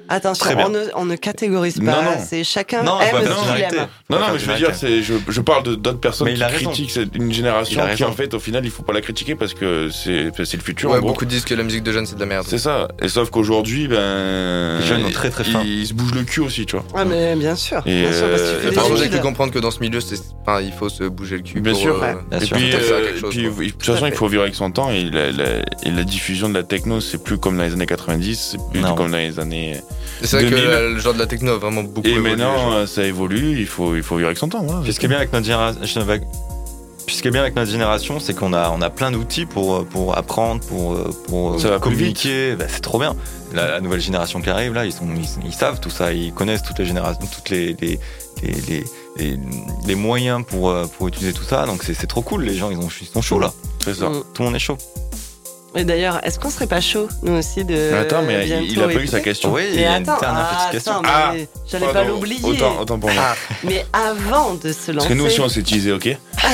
Attention, 0.08 0.50
on 0.58 0.68
ne, 0.68 0.80
on 0.94 1.04
ne 1.06 1.16
catégorise 1.16 1.80
Non, 1.80 1.92
pas. 1.92 2.02
non. 2.02 2.10
C'est 2.24 2.44
chacun 2.44 2.82
Non, 2.82 3.00
aime 3.00 3.16
ce 3.24 3.52
qu'il 3.54 3.62
aime. 3.62 3.86
Non, 4.10 4.18
non, 4.18 4.26
mais 4.32 4.38
je 4.38 4.46
veux 4.50 4.56
dire, 4.56 4.74
c'est, 4.74 5.02
je, 5.02 5.14
je 5.28 5.40
parle 5.40 5.62
de 5.62 5.74
d'autres 5.74 6.00
personnes 6.00 6.28
Mais 6.28 6.34
qui 6.34 6.40
critiquent 6.40 6.98
une 7.14 7.32
génération 7.32 7.82
qui, 7.96 8.04
en 8.04 8.12
fait, 8.12 8.34
au 8.34 8.38
final, 8.38 8.64
il 8.64 8.70
faut 8.70 8.82
pas 8.82 8.92
la 8.92 9.00
critiquer 9.00 9.34
parce 9.34 9.54
que 9.54 9.88
c'est, 9.90 10.30
c'est 10.44 10.56
le 10.56 10.62
futur. 10.62 10.90
Ouais, 10.90 10.96
en 10.96 11.00
gros. 11.00 11.08
beaucoup 11.08 11.24
disent 11.24 11.44
que 11.44 11.54
la 11.54 11.62
musique 11.62 11.82
de 11.82 11.92
jeunes 11.92 12.06
c'est 12.06 12.14
de 12.16 12.20
la 12.20 12.26
merde. 12.26 12.46
C'est 12.48 12.58
ça. 12.58 12.88
Et 13.00 13.08
sauf 13.08 13.30
qu'aujourd'hui, 13.30 13.88
ben. 13.88 14.78
Les 14.80 14.86
jeunes 14.86 15.04
ont 15.04 15.10
très, 15.10 15.30
très 15.30 15.44
faim. 15.44 15.62
Ils, 15.64 15.86
se 15.86 15.94
bougent 15.94 16.14
le 16.14 16.24
cul 16.24 16.40
aussi, 16.40 16.66
tu 16.66 16.76
vois. 16.76 16.84
Ah, 16.94 17.04
mais 17.04 17.34
bien 17.36 17.56
sûr. 17.56 17.82
Et, 17.86 18.02
bien 18.02 18.12
sûr, 18.12 18.28
parce 18.28 18.42
que 18.42 18.46
euh, 18.46 18.54
tu 18.56 18.60
fais 18.60 18.66
et 18.66 18.70
des 18.70 18.74
Par 18.76 18.84
contre, 18.84 18.96
j'ai 18.98 19.04
études. 19.04 19.18
cru 19.18 19.26
comprendre 19.28 19.52
que 19.52 19.58
dans 19.58 19.70
ce 19.70 19.80
milieu, 19.80 20.00
c'est, 20.00 20.16
enfin, 20.42 20.60
il 20.60 20.72
faut 20.72 20.88
se 20.88 21.04
bouger 21.04 21.36
le 21.36 21.42
cul. 21.42 21.60
Bien 21.60 21.72
pour, 21.72 21.80
sûr. 21.80 22.02
euh, 22.02 22.14
Et 22.40 22.46
puis, 22.46 22.72
euh, 22.74 23.12
de 23.14 23.70
toute 23.70 23.82
façon, 23.82 24.06
il 24.06 24.12
faut 24.12 24.28
vivre 24.28 24.42
avec 24.42 24.54
son 24.54 24.70
temps 24.70 24.90
et 24.90 25.04
la, 25.10 26.04
diffusion 26.04 26.48
de 26.48 26.54
la 26.54 26.62
techno, 26.62 27.00
c'est 27.00 27.22
plus 27.22 27.38
comme 27.38 27.56
dans 27.56 27.62
les 27.62 27.72
années 27.72 27.86
90, 27.86 28.38
c'est 28.52 28.58
plus 28.70 28.80
Non. 28.80 28.94
comme 28.94 29.10
dans 29.10 29.16
les 29.16 29.38
années. 29.40 29.80
Et 30.22 30.26
c'est 30.26 30.36
vrai 30.40 30.44
que 30.46 30.50
2000. 30.54 30.64
euh, 30.66 30.90
le 30.94 30.98
genre 30.98 31.14
de 31.14 31.18
la 31.18 31.26
techno 31.26 31.52
a 31.52 31.58
vraiment 31.58 31.82
beaucoup 31.82 32.06
Et 32.06 32.12
évolué. 32.12 32.30
maintenant, 32.36 32.72
euh, 32.72 32.86
ça 32.86 33.02
évolue, 33.04 33.58
il 33.60 33.66
faut, 33.66 33.94
il 33.96 34.02
faut 34.02 34.16
vivre 34.16 34.28
avec 34.28 34.38
son 34.38 34.48
temps. 34.48 34.62
Voilà. 34.62 34.80
Puis 34.82 34.92
ce 34.92 35.00
qui 35.00 35.06
est 35.06 35.08
bien 35.08 35.18
avec 35.18 35.32
notre 35.32 35.44
génération, 35.46 35.80
puis 37.06 37.16
ce 37.16 37.20
qui 37.22 37.28
est 37.28 37.30
bien 37.30 37.42
avec 37.42 37.54
notre 37.54 37.70
génération, 37.70 38.18
c'est 38.18 38.32
qu'on 38.34 38.52
a, 38.54 38.70
on 38.70 38.80
a 38.80 38.88
plein 38.88 39.10
d'outils 39.10 39.44
pour, 39.44 39.84
pour 39.86 40.16
apprendre, 40.16 40.64
pour, 40.66 40.96
pour 41.28 41.60
Ça 41.60 41.68
va 41.68 41.78
plus 41.78 41.90
communiquer. 41.90 42.54
Bah, 42.56 42.64
c'est 42.68 42.80
trop 42.80 42.98
bien. 42.98 43.14
La, 43.52 43.68
la 43.72 43.80
nouvelle 43.80 44.00
génération 44.00 44.40
qui 44.40 44.48
arrive, 44.50 44.72
là, 44.72 44.86
ils, 44.86 44.92
sont, 44.92 45.06
ils, 45.14 45.46
ils 45.46 45.52
savent 45.52 45.80
tout 45.80 45.90
ça, 45.90 46.12
ils 46.12 46.32
connaissent 46.32 46.62
toutes 46.62 46.78
les 46.78 46.86
générations, 46.86 47.20
toutes 47.32 47.50
les, 47.50 47.76
les, 47.80 47.98
les, 48.42 48.52
les, 48.68 48.84
les- 49.18 49.38
les 49.86 49.94
moyens 49.94 50.44
pour, 50.44 50.70
euh, 50.70 50.86
pour 50.98 51.06
utiliser 51.08 51.32
tout 51.34 51.44
ça. 51.44 51.66
Donc 51.66 51.82
c'est 51.84 51.94
c'est 51.94 52.06
trop 52.08 52.22
cool. 52.22 52.42
Les 52.44 52.54
gens, 52.56 52.70
ils, 52.70 52.78
ont, 52.78 52.88
ils 53.00 53.06
sont 53.06 53.22
chauds 53.22 53.38
là. 53.38 53.52
C'est 53.84 53.94
ça. 53.94 54.08
Mm. 54.08 54.24
Tout 54.32 54.42
le 54.42 54.44
monde 54.46 54.56
est 54.56 54.58
chaud. 54.58 54.76
Et 55.76 55.84
d'ailleurs, 55.84 56.20
est-ce 56.24 56.38
qu'on 56.38 56.50
serait 56.50 56.68
pas 56.68 56.80
chaud, 56.80 57.08
nous 57.22 57.32
aussi, 57.32 57.64
de. 57.64 57.74
Mais 57.74 57.98
attends, 57.98 58.22
mais 58.22 58.46
il, 58.48 58.72
il 58.72 58.82
a 58.82 58.86
pas 58.86 58.94
eu 58.94 59.06
sa 59.08 59.20
question. 59.20 59.52
Oui, 59.52 59.62
il 59.70 59.76
Mais 59.76 59.82
y 59.82 59.84
a 59.84 59.96
une 59.98 60.08
attends, 60.08 60.20
dernière 60.20 60.48
ah, 60.50 60.54
petite 60.56 60.70
question. 60.72 60.92
attends, 61.00 61.08
Ah, 61.12 61.32
mais 61.34 61.48
j'allais 61.70 61.92
pas 61.92 62.04
l'oublier. 62.04 62.40
Autant, 62.44 62.80
autant 62.80 62.98
pour 62.98 63.10
moi. 63.10 63.22
Ah, 63.32 63.36
Mais 63.64 63.84
avant 63.92 64.54
de 64.54 64.72
se 64.72 64.92
Parce 64.92 64.96
lancer, 64.96 65.08
que 65.08 65.14
nous 65.14 65.26
aussi, 65.26 65.40
on 65.40 65.48
s'est 65.48 65.60
utilisé, 65.60 65.92
ok 65.92 66.16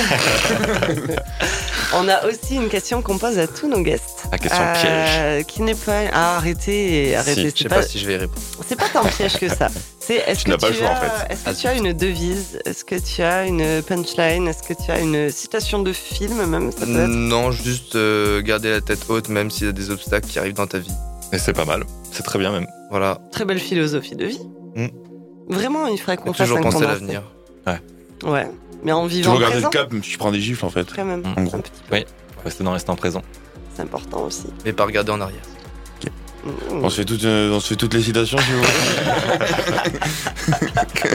on 1.94 2.08
a 2.08 2.24
aussi 2.26 2.54
une 2.54 2.68
question 2.68 3.02
qu'on 3.02 3.18
pose 3.18 3.38
à 3.38 3.46
tous 3.46 3.68
nos 3.68 3.80
guests. 3.80 4.24
La 4.30 4.38
question 4.38 4.62
Euh, 4.86 5.42
Qui 5.42 5.62
n'est 5.62 5.74
pas. 5.74 6.02
Ah, 6.12 6.36
arrêtez, 6.36 7.16
arrêtez. 7.16 7.42
je 7.42 7.48
c'est 7.50 7.58
sais 7.64 7.68
pas, 7.68 7.76
pas 7.76 7.82
si 7.82 7.98
je 7.98 8.06
vais 8.06 8.14
y 8.14 8.18
répondre. 8.18 8.40
c'est 8.66 8.76
pas 8.78 8.88
tant 8.92 9.04
piège 9.04 9.38
que 9.38 9.48
ça. 9.48 9.68
C'est 9.98 10.16
est-ce 10.26 10.40
Tu 10.40 10.44
que 10.46 10.50
n'as 10.50 10.56
pas 10.58 10.68
tu 10.68 10.72
le 10.74 10.78
choix, 10.78 10.88
as, 10.88 10.92
en 10.92 11.00
fait. 11.00 11.32
est-ce 11.34 11.44
que 11.44 11.50
Ah, 11.50 11.54
tu 11.54 11.66
as 11.66 11.74
une 11.74 11.92
devise? 11.92 12.58
Est-ce 12.64 12.84
que 12.84 12.94
tu 12.94 13.22
as 13.22 13.44
une 13.44 13.82
punchline? 13.82 14.48
Est-ce 14.48 14.62
que 14.62 14.74
tu 14.74 14.90
as 14.90 14.98
une 15.00 15.30
citation 15.30 15.80
de 15.82 15.92
film 15.92 16.44
même 16.46 16.70
Ça 16.72 16.86
peut 16.86 17.00
être? 17.02 17.08
Non, 17.08 17.50
juste 17.50 17.96
euh, 17.96 18.40
garder 18.42 18.70
la 18.70 18.80
tête 18.80 19.04
haute, 19.11 19.29
même 19.29 19.50
s'il 19.50 19.67
y 19.67 19.71
a 19.71 19.73
des 19.73 19.90
obstacles 19.90 20.26
qui 20.26 20.38
arrivent 20.38 20.55
dans 20.55 20.67
ta 20.67 20.79
vie. 20.79 20.93
Et 21.33 21.38
c'est 21.38 21.52
pas 21.52 21.64
mal. 21.64 21.85
C'est 22.12 22.23
très 22.23 22.38
bien 22.38 22.50
même. 22.50 22.67
Voilà. 22.90 23.21
Très 23.31 23.45
belle 23.45 23.61
philosophie 23.61 24.17
de 24.17 24.26
vie. 24.26 24.40
Mm. 24.75 24.88
Vraiment, 25.49 25.87
il 25.87 25.99
faudrait 25.99 26.17
qu'on 26.17 26.33
fasse 26.33 26.49
toujours 26.49 26.59
un 26.59 26.71
penser 26.71 26.85
à 26.85 26.88
l'avenir. 26.88 27.23
Ouais. 28.25 28.47
Mais 28.83 28.93
en 28.93 29.07
Tu 29.07 29.14
vivant 29.14 29.35
regardes 29.35 29.52
présent, 29.52 29.71
le 29.73 29.79
cap, 29.79 29.90
tu 30.02 30.19
prends 30.19 30.31
des 30.31 30.40
gifles 30.40 30.64
en 30.64 30.71
fait. 30.71 30.87
quand 30.95 31.05
même. 31.05 31.23
En 31.37 31.43
gros. 31.43 31.57
Un 31.57 31.61
petit 31.61 31.73
peu. 31.88 31.97
Oui. 31.97 32.05
Rester 32.45 32.64
dans 32.64 32.73
l'instant 32.73 32.97
présent. 32.97 33.23
C'est 33.75 33.83
important 33.83 34.23
aussi. 34.25 34.47
Mais 34.64 34.73
pas 34.73 34.85
regarder 34.85 35.12
en 35.12 35.21
arrière. 35.21 35.43
Mm. 36.45 36.85
On 36.85 36.88
se 36.88 36.97
fait, 36.97 37.05
toutes, 37.05 37.25
euh, 37.25 37.52
on 37.52 37.61
se 37.61 37.69
fait 37.69 37.76
toutes 37.76 37.93
les 37.95 38.02
citations, 38.02 38.38
si 38.38 38.52
vous 38.52 38.62
voulez. 38.62 38.69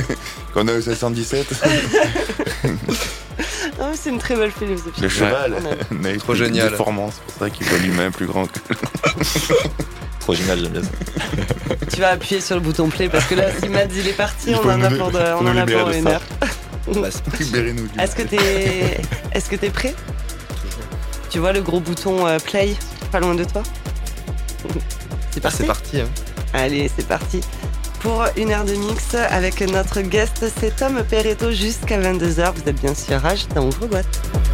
Qu'on 0.54 0.68
a 0.68 0.74
au 0.74 0.82
717. 0.82 1.64
Ah, 3.86 3.90
mais 3.92 3.98
c'est 3.98 4.10
une 4.10 4.18
très 4.18 4.36
belle 4.36 4.52
philosophie. 4.52 5.00
Le 5.02 5.10
cheval. 5.10 5.54
A 5.56 6.18
Trop 6.20 6.34
génial. 6.36 6.70
Performance, 6.70 7.14
c'est 7.16 7.34
pour 7.34 7.44
ça 7.46 7.50
qu'il 7.52 7.68
voit 7.68 7.78
l'humain 7.78 8.10
plus 8.12 8.26
grand 8.26 8.46
que. 8.48 8.60
Trop 10.22 10.34
génial, 10.34 10.60
j'aime 10.60 10.72
bien 10.72 10.82
ça. 10.82 10.90
Tu 11.94 12.02
vas 12.02 12.10
appuyer 12.10 12.42
sur 12.42 12.56
le 12.56 12.62
bouton 12.62 12.90
play 12.90 13.10
parce 13.10 13.26
que 13.26 13.36
là, 13.36 13.46
si 13.62 13.70
Mads 13.70 13.86
il 13.96 14.08
est 14.08 14.14
parti, 14.14 14.50
Il 14.50 14.56
on 14.56 14.62
faut 14.64 14.70
en 14.72 14.82
a 14.82 14.90
nous- 14.90 14.98
pour, 14.98 15.12
de- 15.12 15.18
faut 15.20 15.24
on 15.40 15.44
nous 15.44 15.52
en 15.52 15.58
a 15.58 15.60
libérer 15.62 15.82
pour 15.84 15.90
de 15.92 15.96
une 15.98 16.04
ça. 16.04 16.10
heure. 16.10 16.22
Bah, 16.96 17.08
c'est 17.12 17.40
Libérez-nous 17.44 17.88
du. 17.88 18.00
Est-ce 18.00 18.16
que 18.16 18.22
t'es, 18.24 18.98
est-ce 19.34 19.50
que 19.50 19.56
t'es 19.56 19.70
prêt 19.70 19.94
Tu 21.30 21.40
vois 21.40 21.54
le 21.54 21.62
gros 21.62 21.80
bouton 21.80 22.26
euh, 22.28 22.38
play 22.40 22.76
pas 23.12 23.20
loin 23.20 23.36
de 23.36 23.44
toi 23.44 23.62
C'est 25.32 25.40
Ah, 25.40 25.42
parti. 25.42 25.58
c'est 25.58 25.66
parti. 25.68 26.00
hein. 26.02 26.08
Allez, 26.54 26.90
c'est 26.96 27.08
parti. 27.08 27.42
Pour 28.06 28.24
une 28.38 28.52
heure 28.52 28.66
de 28.66 28.76
mix 28.76 29.16
avec 29.16 29.62
notre 29.62 30.02
guest, 30.02 30.46
c'est 30.60 30.76
Tom 30.76 31.04
Perretto 31.10 31.50
jusqu'à 31.50 32.00
22h. 32.00 32.54
Vous 32.54 32.70
êtes 32.70 32.80
bien 32.80 32.94
sûr 32.94 33.20
Rage 33.20 33.48
dans 33.56 33.66
Ouvre-Boîte. 33.66 34.22
Just 34.22 34.45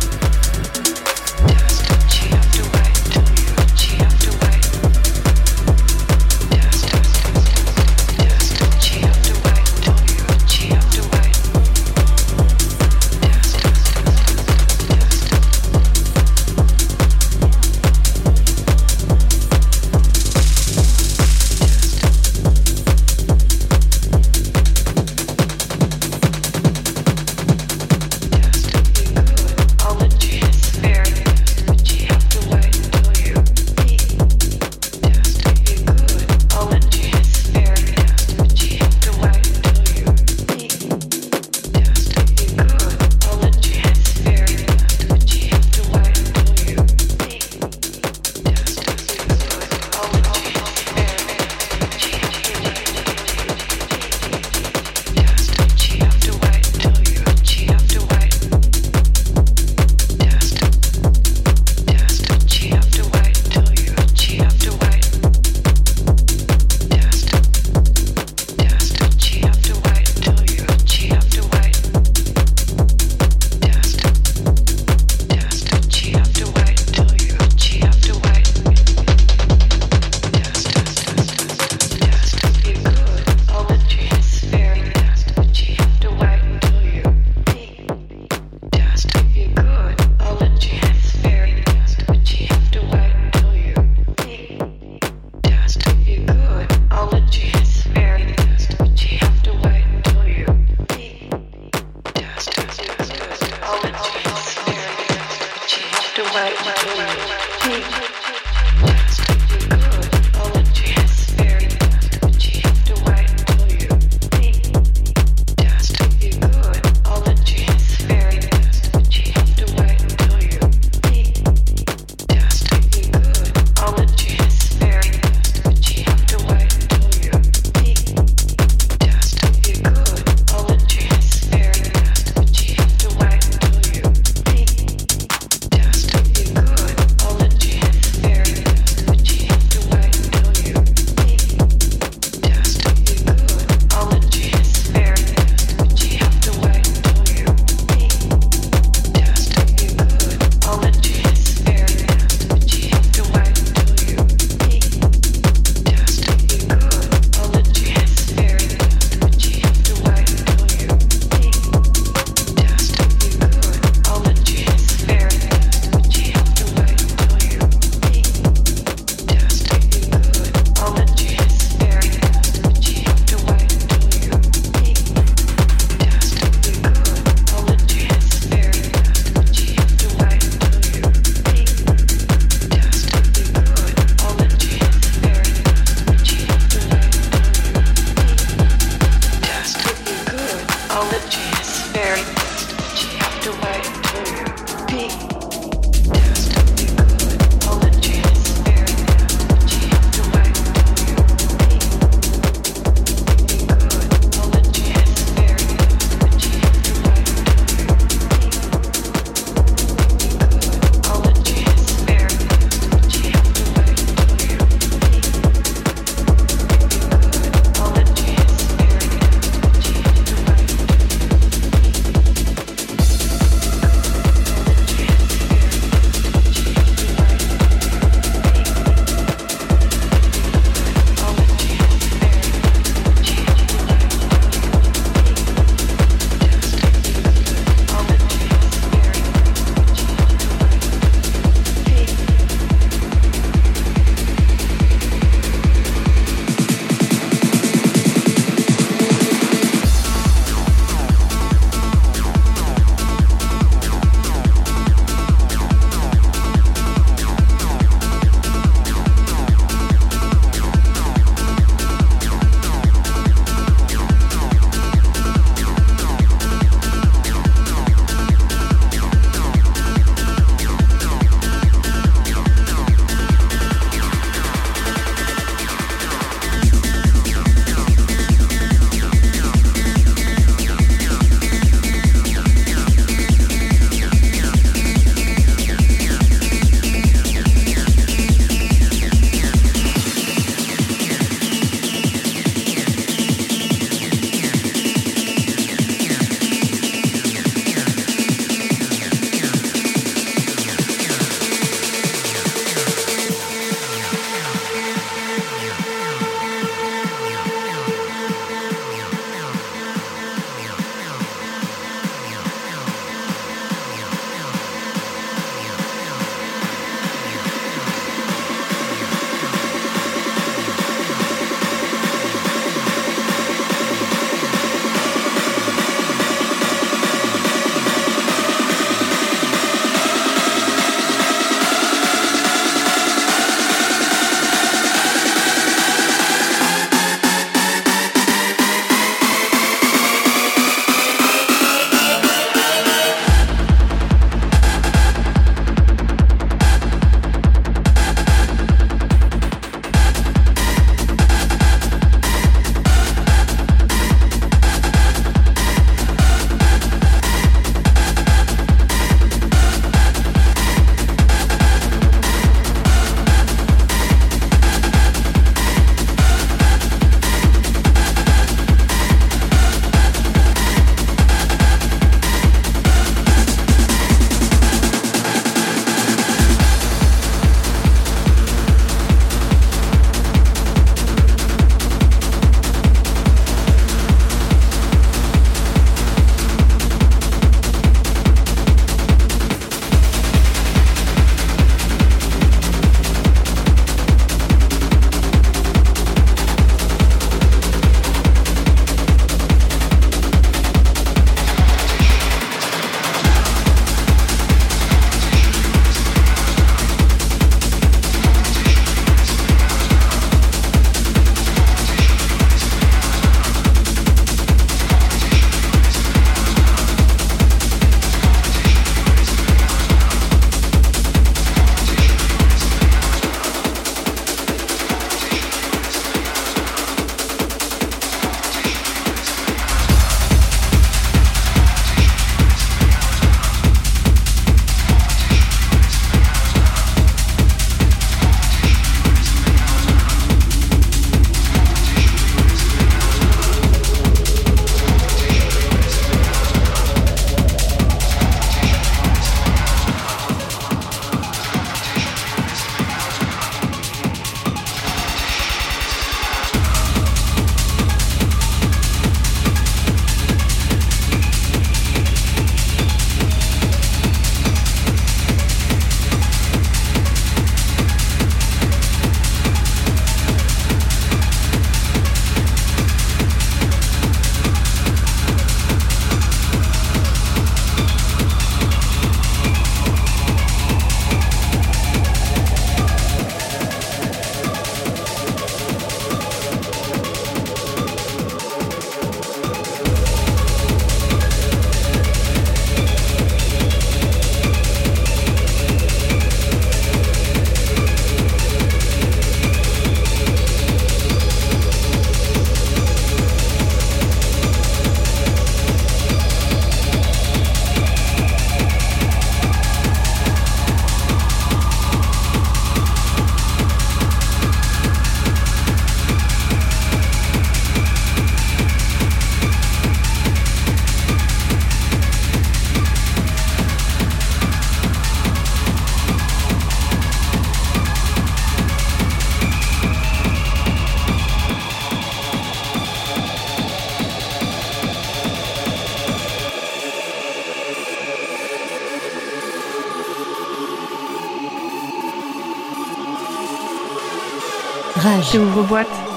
chez 545.31 545.39
Ouvre 545.39 545.63
Boîte. 545.63 546.11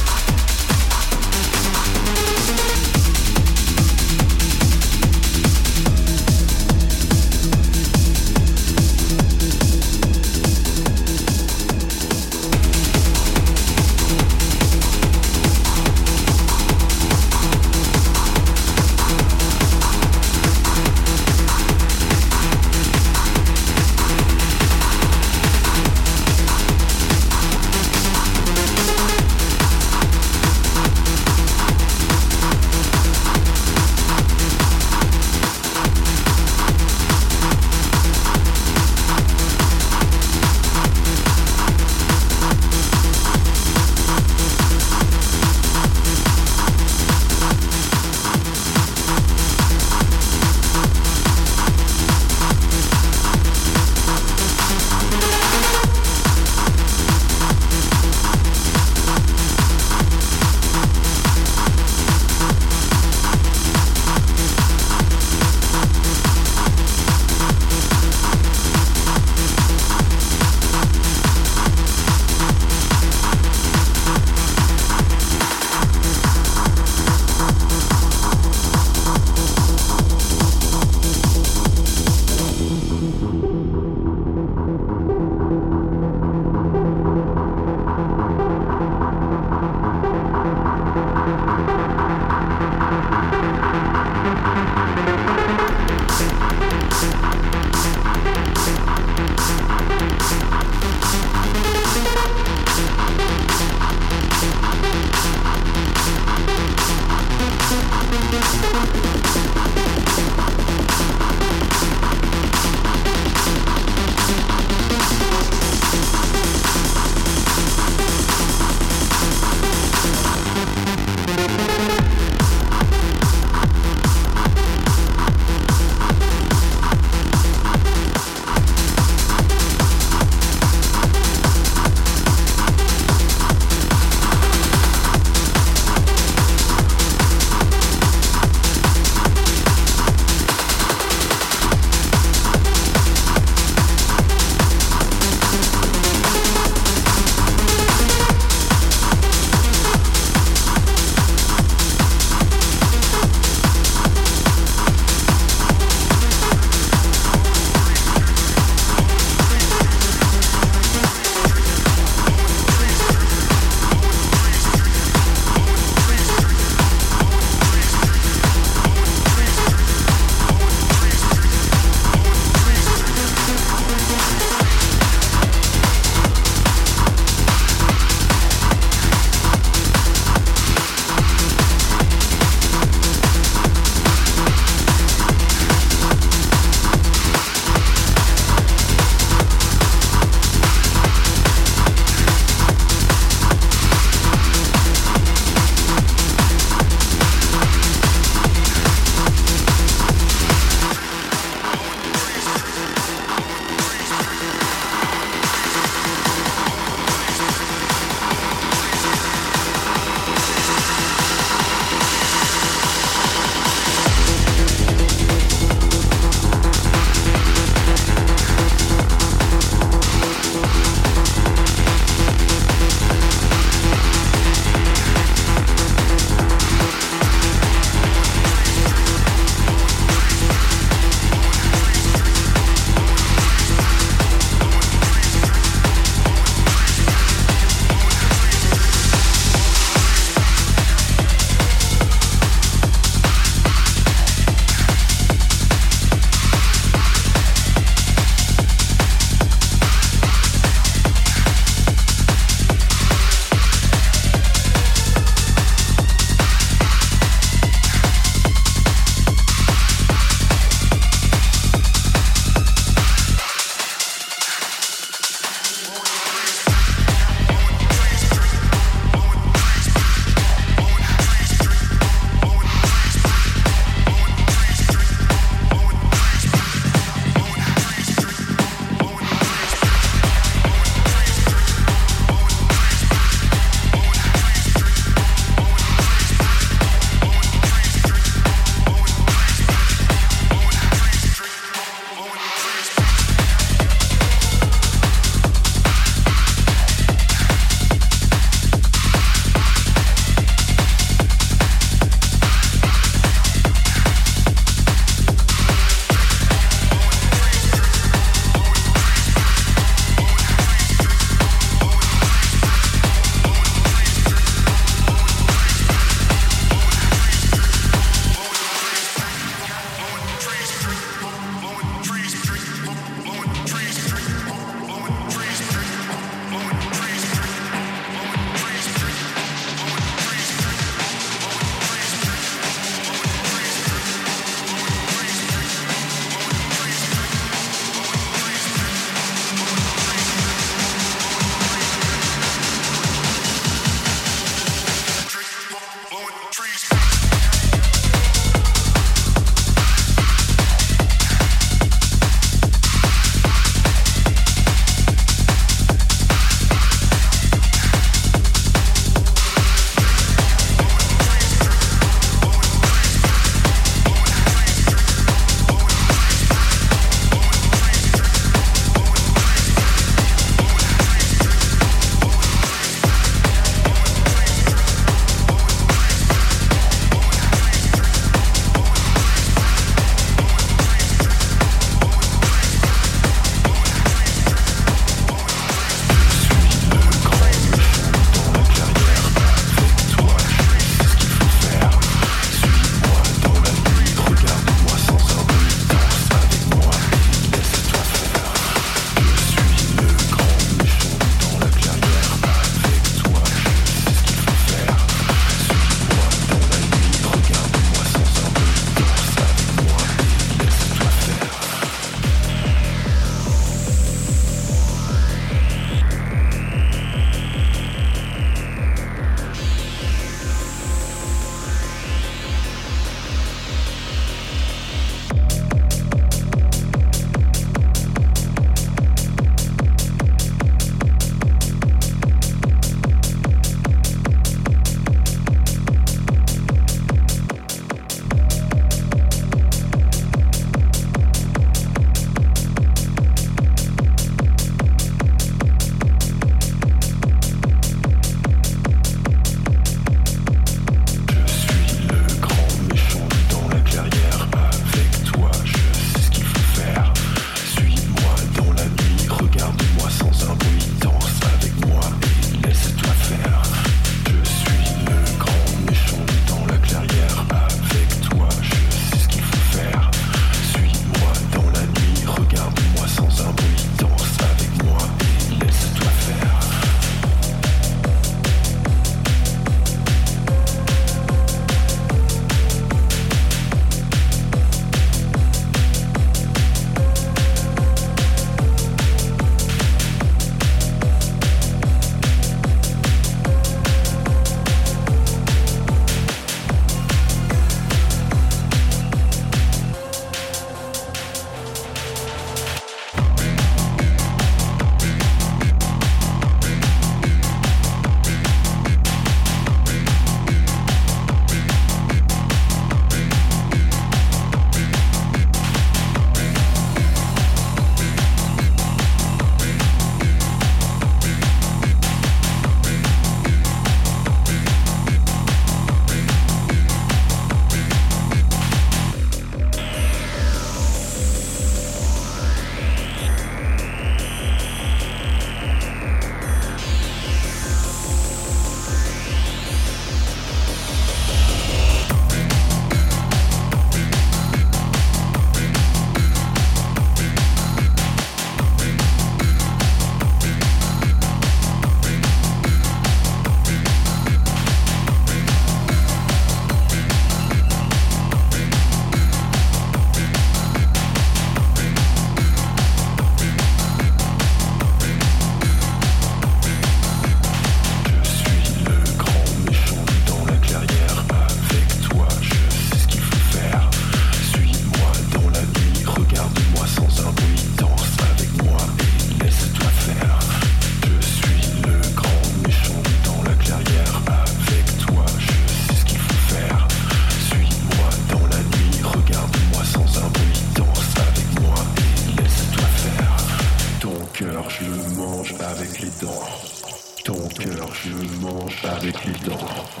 Je 598.03 598.13
mange 598.41 598.83
avec 598.83 599.25
les 599.25 599.47
dents. 599.47 600.00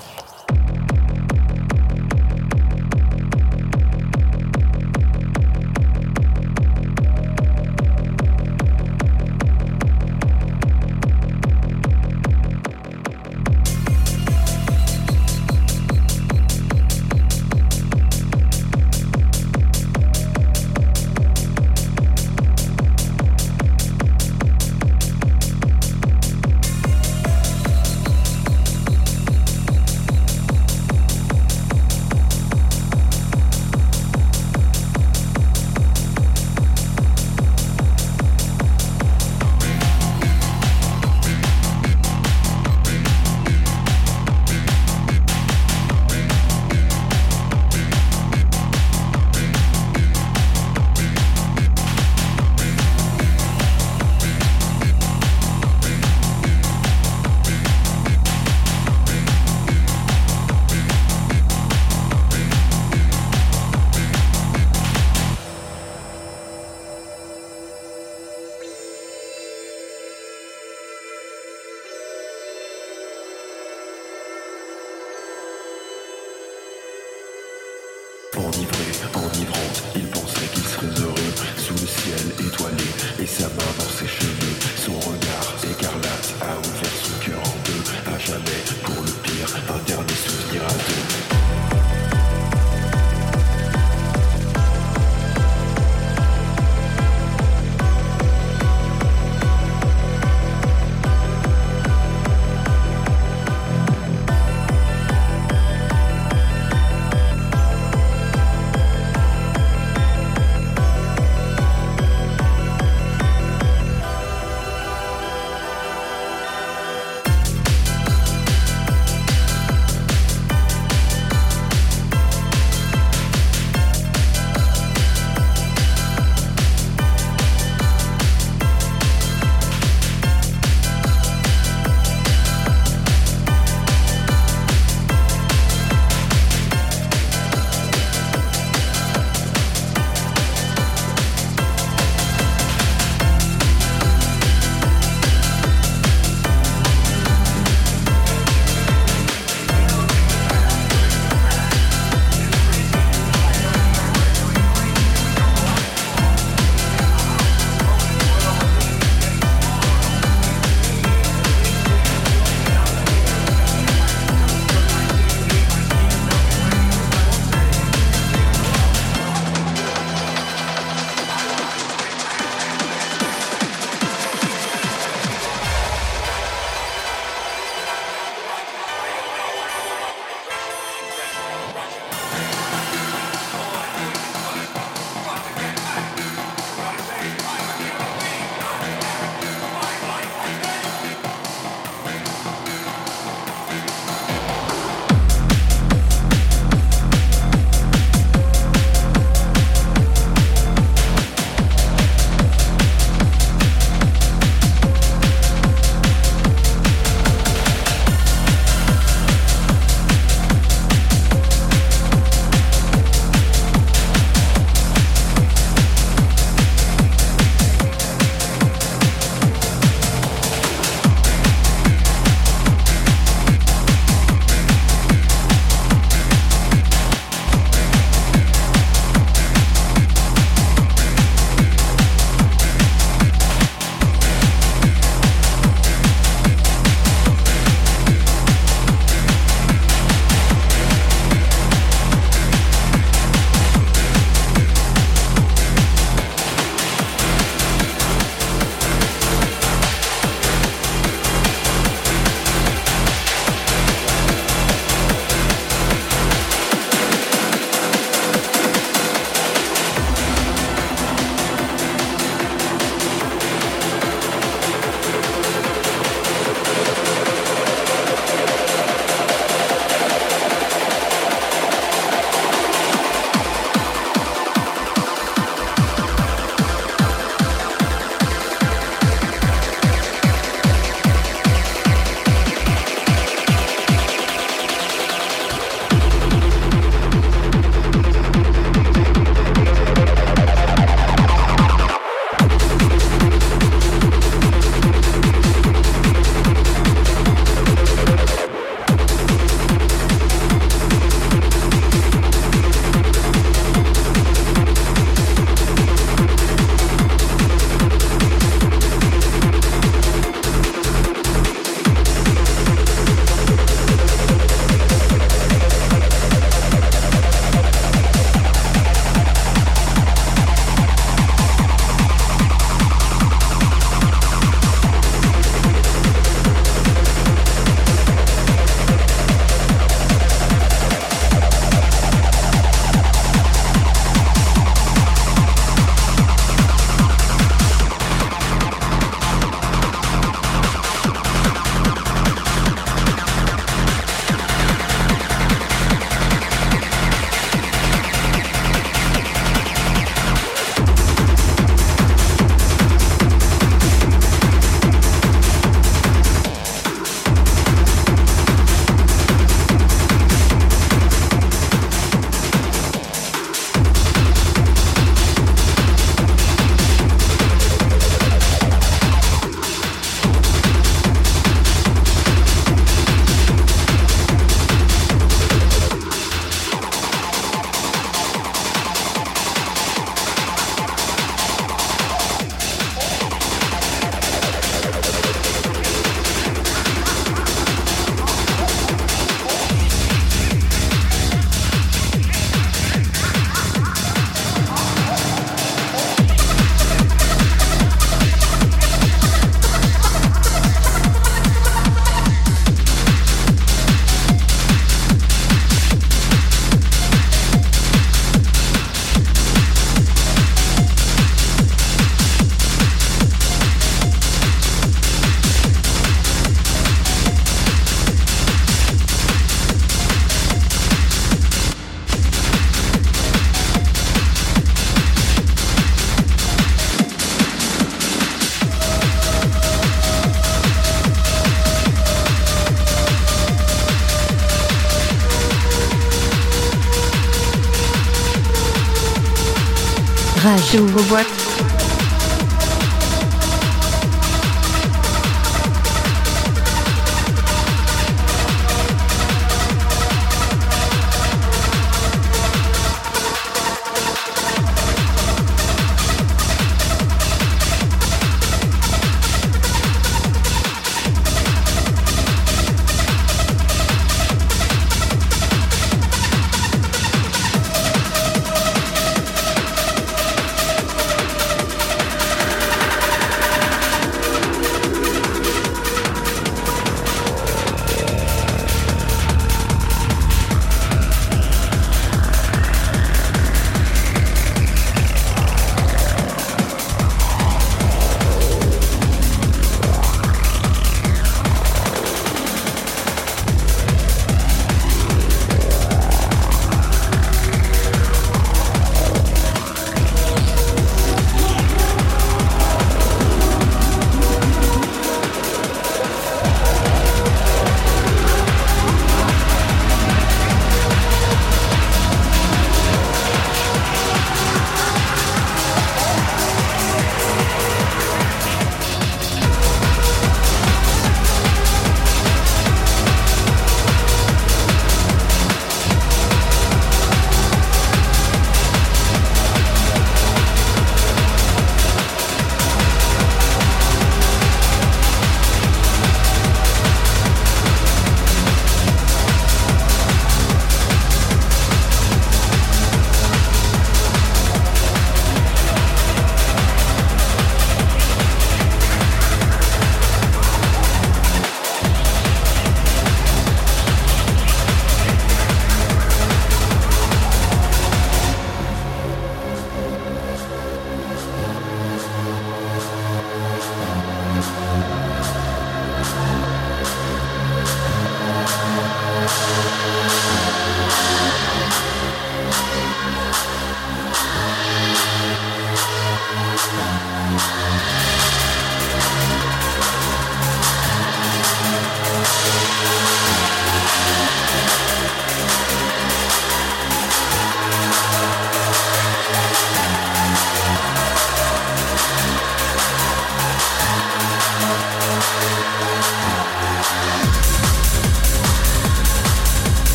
Rage. 440.43 440.71
J'ouvre 440.73 441.03
boîte. 441.03 441.80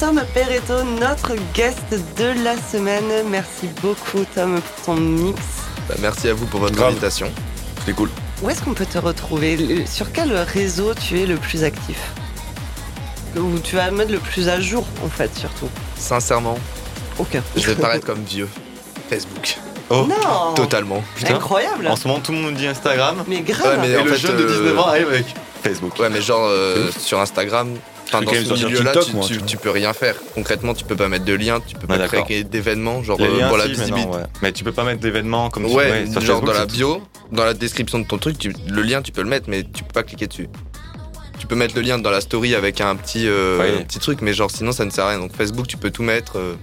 Tom 0.00 0.22
Perretto, 0.32 0.82
notre 0.98 1.34
guest 1.54 1.78
de 2.16 2.42
la 2.42 2.56
semaine. 2.56 3.04
Merci 3.28 3.68
beaucoup 3.82 4.24
Tom 4.34 4.60
pour 4.60 4.84
ton 4.86 4.94
mix. 5.00 5.38
Bah, 5.88 5.94
merci 6.00 6.28
à 6.28 6.34
vous 6.34 6.46
pour 6.46 6.60
votre 6.60 6.74
Grave. 6.74 6.92
invitation. 6.92 7.30
C'était 7.80 7.92
cool. 7.92 8.08
Où 8.42 8.48
est-ce 8.48 8.62
qu'on 8.62 8.72
peut 8.72 8.86
te 8.86 8.96
retrouver? 8.98 9.84
Sur 9.86 10.10
quel 10.12 10.32
réseau 10.32 10.94
tu 10.94 11.20
es 11.20 11.26
le 11.26 11.36
plus 11.36 11.64
actif? 11.64 11.98
Où 13.36 13.58
tu 13.58 13.76
vas 13.76 13.90
mettre 13.90 14.10
le 14.10 14.18
plus 14.18 14.48
à 14.48 14.58
jour 14.60 14.86
en 15.04 15.08
fait 15.08 15.34
surtout? 15.36 15.68
Sincèrement, 15.98 16.58
Aucun. 17.18 17.42
je 17.56 17.66
vais 17.70 17.74
paraître 17.74 18.06
comme 18.06 18.22
vieux. 18.24 18.48
Facebook. 19.10 19.58
Oh, 19.90 20.06
Non 20.08 20.54
Totalement. 20.54 21.02
Putain. 21.16 21.34
Incroyable 21.34 21.88
En 21.88 21.96
ce 21.96 22.08
moment, 22.08 22.20
tout 22.20 22.32
le 22.32 22.38
monde 22.38 22.54
dit 22.54 22.66
Instagram. 22.66 23.22
Mais 23.28 23.40
grave 23.40 23.66
Ouais, 23.66 23.76
mais 23.88 23.90
Et 23.90 23.96
en 23.98 24.04
le 24.04 24.12
fait, 24.12 24.18
jeune 24.28 24.36
de 24.36 24.44
euh, 24.44 24.58
19 24.62 24.78
ans 24.78 24.86
arrive 24.86 25.08
avec 25.08 25.26
Facebook. 25.62 25.98
Ouais, 25.98 26.08
mais 26.08 26.22
genre 26.22 26.44
euh, 26.46 26.90
sur 26.96 27.18
Instagram, 27.20 27.74
enfin 28.12 28.22
dans 28.24 28.32
ce 28.32 28.64
milieu-là, 28.66 28.92
tu, 29.04 29.12
moi, 29.16 29.24
tu- 29.26 29.32
tu 29.34 29.38
vois. 29.38 29.46
tu 29.46 29.56
peux 29.56 29.70
rien 29.70 29.92
faire. 29.92 30.14
Concrètement, 30.34 30.74
tu 30.74 30.84
peux 30.84 30.96
pas 30.96 31.08
mettre 31.08 31.24
de 31.24 31.32
lien, 31.34 31.60
tu 31.60 31.76
peux 31.76 31.86
pas 31.86 31.98
créer 32.08 32.44
d'événements, 32.44 33.02
genre 33.02 33.18
euh, 33.20 33.38
liens, 33.38 33.48
pour 33.48 33.56
la 33.56 33.64
si, 33.64 33.70
mais 33.70 33.76
visibilité. 33.76 34.06
non, 34.10 34.16
ouais. 34.16 34.22
Mais 34.42 34.52
tu 34.52 34.64
peux 34.64 34.72
pas 34.72 34.84
mettre 34.84 35.00
d'événements 35.00 35.50
comme 35.50 35.64
Ouais, 35.66 35.74
ouais, 35.90 36.06
sur 36.10 36.20
genre 36.20 36.40
dans 36.42 36.52
la 36.52 36.66
bio, 36.66 37.02
dans 37.32 37.44
la 37.44 37.54
description 37.54 37.98
de 37.98 38.04
ton 38.06 38.18
truc, 38.18 38.38
tu- 38.38 38.54
le 38.68 38.82
lien 38.82 39.02
tu 39.02 39.12
peux 39.12 39.22
le 39.22 39.28
mettre, 39.28 39.48
mais 39.48 39.62
tu 39.62 39.84
peux 39.84 39.92
pas 39.92 40.02
cliquer 40.02 40.26
dessus. 40.26 40.48
Tu 41.38 41.46
peux 41.46 41.54
mettre 41.56 41.74
le 41.74 41.80
lien 41.80 41.98
dans 41.98 42.10
la 42.10 42.20
story 42.20 42.54
avec 42.54 42.80
un 42.82 42.94
petit, 42.96 43.26
euh, 43.26 43.78
petit 43.84 43.98
truc, 43.98 44.20
mais 44.20 44.32
genre 44.34 44.50
sinon 44.50 44.72
ça 44.72 44.84
ne 44.84 44.90
sert 44.90 45.04
à 45.06 45.10
rien. 45.10 45.18
Donc 45.18 45.34
Facebook, 45.34 45.66
tu 45.66 45.76
peux 45.78 45.90
tout 45.90 46.02
mettre. 46.02 46.38
euh, 46.38 46.54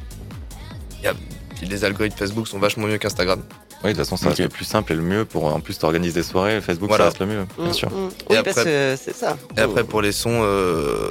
y 1.04 1.08
a- 1.08 1.14
les 1.62 1.84
algorithmes 1.86 2.16
Facebook 2.18 2.48
sont 2.48 2.60
vachement 2.60 2.86
mieux 2.88 2.98
qu'Instagram. 3.00 3.42
Oui, 3.84 3.92
de 3.92 3.96
toute 3.96 3.98
façon, 4.06 4.18
ça 4.18 4.30
reste 4.30 4.40
le 4.42 4.50
plus 4.50 4.66
simple 4.66 4.92
et 4.94 4.96
le 4.96 5.02
mieux 5.04 5.24
pour 5.26 5.46
en 5.46 5.60
plus 5.60 5.78
t'organiser 5.78 6.14
des 6.22 6.24
soirées. 6.24 6.60
Facebook, 6.62 6.90
Voilà. 6.90 7.06
ça 7.06 7.10
reste 7.10 7.20
le 7.20 7.26
mieux, 7.28 7.46
bien 7.60 7.74
sûr. 7.74 7.90
mm. 7.90 7.94
Et 7.94 7.98
Oui, 8.32 8.36
après- 8.38 8.54
parce 8.54 8.66
que 8.66 8.96
c'est 9.00 9.16
ça. 9.16 9.38
Et 9.56 9.62
après 9.62 9.84
pour 9.84 10.02
les 10.02 10.12
sons, 10.12 10.42
euh, 10.42 11.10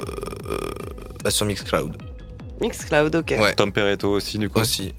euh, 0.49 0.57
bah, 1.23 1.31
sur 1.31 1.45
Mixcloud 1.45 1.95
Mixcloud, 2.59 3.15
ok. 3.15 3.35
Ouais. 3.39 3.53
Tom 3.53 3.71
Perretto 3.71 4.09
aussi, 4.11 4.37
du 4.37 4.49
coup. 4.49 4.59
aussi. 4.59 4.93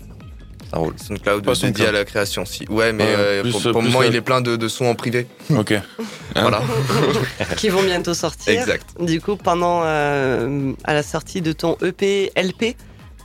Ça 0.70 0.76
roule. 0.78 0.94
SoundCloud 0.98 1.44
Pas 1.44 1.54
dédié 1.54 1.86
à 1.86 1.92
la 1.92 2.04
création, 2.04 2.44
si. 2.44 2.66
Ouais, 2.68 2.92
mais 2.92 3.04
Ouais, 3.04 3.14
euh, 3.16 3.42
plus- 3.42 3.52
pour, 3.52 3.62
pour 3.72 3.80
le 3.82 3.88
moment, 3.88 4.02
il 4.02 4.14
est 4.14 4.20
plein 4.20 4.40
de, 4.42 4.56
de 4.56 4.68
sons 4.68 4.84
en 4.86 4.94
privé. 4.94 5.26
Ok. 5.56 5.74
Voilà, 6.36 6.62
Qui 7.56 7.68
vont 7.70 7.82
bientôt 7.82 8.12
sortir. 8.14 8.60
exact. 8.60 8.86
Du 9.00 9.20
coup, 9.20 9.34
pendant 9.36 9.80
euh, 9.82 10.72
à 10.84 10.92
la 10.94 11.02
sortie 11.02 11.40
de 11.40 11.52
ton 11.52 11.76
EP 11.82 12.30
LP 12.36 12.76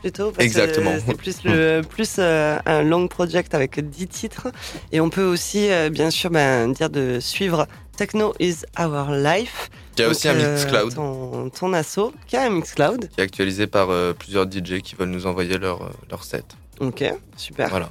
plutôt 0.04 0.26
parce 0.32 0.38
que 0.38 0.43
Exactement. 0.43 0.91
C'est 1.06 1.16
plus 1.18 1.38
le 1.45 1.82
plus 1.82 2.16
euh, 2.20 2.58
un 2.66 2.84
long 2.84 3.08
project 3.08 3.54
avec 3.56 3.80
10 3.80 4.08
titres 4.08 4.47
et 4.91 4.99
on 4.99 5.10
peut 5.10 5.24
aussi 5.26 5.72
euh, 5.72 5.89
bien 5.89 6.10
sûr 6.12 6.30
ben, 6.30 6.72
dire 6.72 6.89
de 6.89 7.20
suivre 7.20 7.68
Techno 7.97 8.34
is 8.39 8.58
our 8.80 9.12
life. 9.12 9.70
Il 9.97 10.01
y 10.01 10.04
a 10.04 10.08
Donc, 10.08 10.16
aussi 10.16 10.28
un 10.28 10.36
euh, 10.36 10.54
Mixcloud 10.56 10.93
ton, 10.95 11.49
ton 11.51 11.74
asso 11.74 12.12
qui 12.28 12.36
a 12.36 12.43
un 12.43 12.49
Mixcloud. 12.49 13.10
qui 13.10 13.20
est 13.22 13.24
actualisé 13.24 13.68
par 13.68 13.89
euh, 13.91 14.14
plusieurs 14.14 14.45
DJ 14.45 14.82
qui 14.84 14.95
veulent 14.95 15.10
nous 15.10 15.26
envoyer 15.28 15.58
leur, 15.58 15.82
euh, 15.84 15.89
leur 16.10 16.24
set. 16.24 16.45
OK, 16.80 17.04
super. 17.38 17.70
Voilà, 17.70 17.89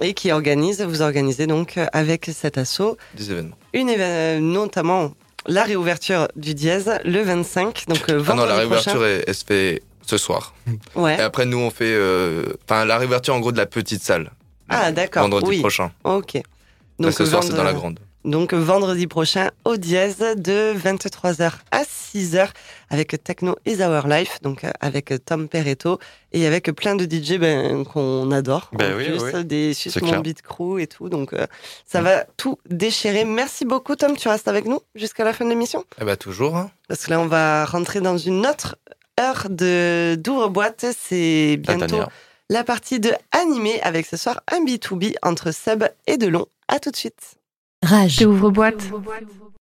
Et 0.00 0.14
qui 0.14 0.30
organise 0.32 0.80
vous 0.80 1.02
organisez 1.02 1.46
donc 1.48 1.76
euh, 1.76 1.86
avec 1.92 2.30
cet 2.32 2.56
asso 2.56 2.96
des 3.14 3.30
événements. 3.32 3.56
une 3.74 3.88
éve- 3.90 4.38
notamment 4.40 5.12
la 5.48 5.64
réouverture 5.64 6.28
du 6.36 6.54
dièse 6.54 6.88
le 7.04 7.20
25 7.22 7.86
donc 7.88 7.98
euh, 8.10 8.22
Ah 8.28 8.34
non, 8.34 8.44
la 8.44 8.54
vendredi 8.54 8.58
réouverture, 8.60 8.92
prochain. 8.92 9.06
elle, 9.08 9.24
elle 9.26 9.34
se 9.34 9.44
fait 9.44 9.82
ce 10.06 10.18
soir. 10.18 10.54
Ouais. 10.94 11.16
Et 11.18 11.20
après, 11.20 11.46
nous, 11.46 11.58
on 11.58 11.70
fait. 11.70 11.92
euh, 11.94 12.44
Enfin, 12.64 12.84
la 12.84 12.98
réouverture, 12.98 13.34
en 13.34 13.40
gros, 13.40 13.52
de 13.52 13.58
la 13.58 13.66
petite 13.66 14.02
salle. 14.02 14.30
Ah 14.68 14.92
d'accord. 14.92 15.22
Vendredi 15.22 15.46
oui. 15.48 15.60
prochain. 15.60 15.90
Ok. 16.04 16.40
Donc, 16.98 17.12
ce 17.12 17.24
soir, 17.26 17.42
c'est 17.42 17.54
dans 17.54 17.64
la 17.64 17.72
grande. 17.74 17.98
Donc 18.24 18.54
vendredi 18.54 19.08
prochain 19.08 19.50
au 19.64 19.76
dièse 19.76 20.18
de 20.18 20.72
23h 20.78 21.50
à 21.72 21.82
6h 21.82 22.50
avec 22.88 23.20
Techno 23.24 23.56
is 23.66 23.82
Our 23.82 24.06
Life, 24.06 24.38
donc 24.42 24.62
euh, 24.62 24.70
avec 24.78 25.12
Tom 25.26 25.48
Perretto 25.48 25.98
et 26.30 26.46
avec 26.46 26.70
plein 26.70 26.94
de 26.94 27.02
DJ 27.04 27.36
ben, 27.40 27.84
qu'on 27.84 28.30
adore. 28.30 28.70
Ben 28.74 28.94
en 28.94 28.96
oui, 28.96 29.06
plus, 29.06 29.20
oui. 29.34 29.44
des 29.44 29.72
clair. 29.96 30.22
Beat 30.22 30.40
Crew 30.40 30.78
et 30.78 30.86
tout. 30.86 31.08
Donc 31.08 31.32
euh, 31.32 31.48
ça 31.84 32.00
va 32.00 32.24
tout 32.36 32.58
déchirer. 32.70 33.24
Merci 33.24 33.64
beaucoup 33.64 33.96
Tom, 33.96 34.16
tu 34.16 34.28
restes 34.28 34.46
avec 34.46 34.66
nous 34.66 34.78
jusqu'à 34.94 35.24
la 35.24 35.32
fin 35.32 35.44
de 35.44 35.50
l'émission? 35.50 35.82
Eh 36.00 36.04
bah, 36.04 36.16
toujours. 36.16 36.56
hein. 36.56 36.70
Parce 36.86 37.06
que 37.06 37.10
là 37.10 37.18
on 37.18 37.26
va 37.26 37.64
rentrer 37.64 38.00
dans 38.00 38.18
une 38.18 38.46
autre 38.46 38.76
heure 39.20 39.48
de 39.50 40.16
d'ouvre-boîte. 40.16 40.86
C'est 40.98 41.56
bientôt 41.58 42.02
la 42.48 42.64
partie 42.64 43.00
de 43.00 43.12
animé 43.32 43.80
avec 43.82 44.06
ce 44.06 44.16
soir 44.16 44.42
un 44.50 44.64
B2B 44.64 45.14
entre 45.22 45.52
Seb 45.52 45.84
et 46.06 46.16
Delon. 46.16 46.46
À 46.68 46.78
tout 46.78 46.90
de 46.90 46.96
suite. 46.96 47.36
Rage. 47.82 48.18
J'ouvre 48.20 48.50
boîte. 48.50 48.82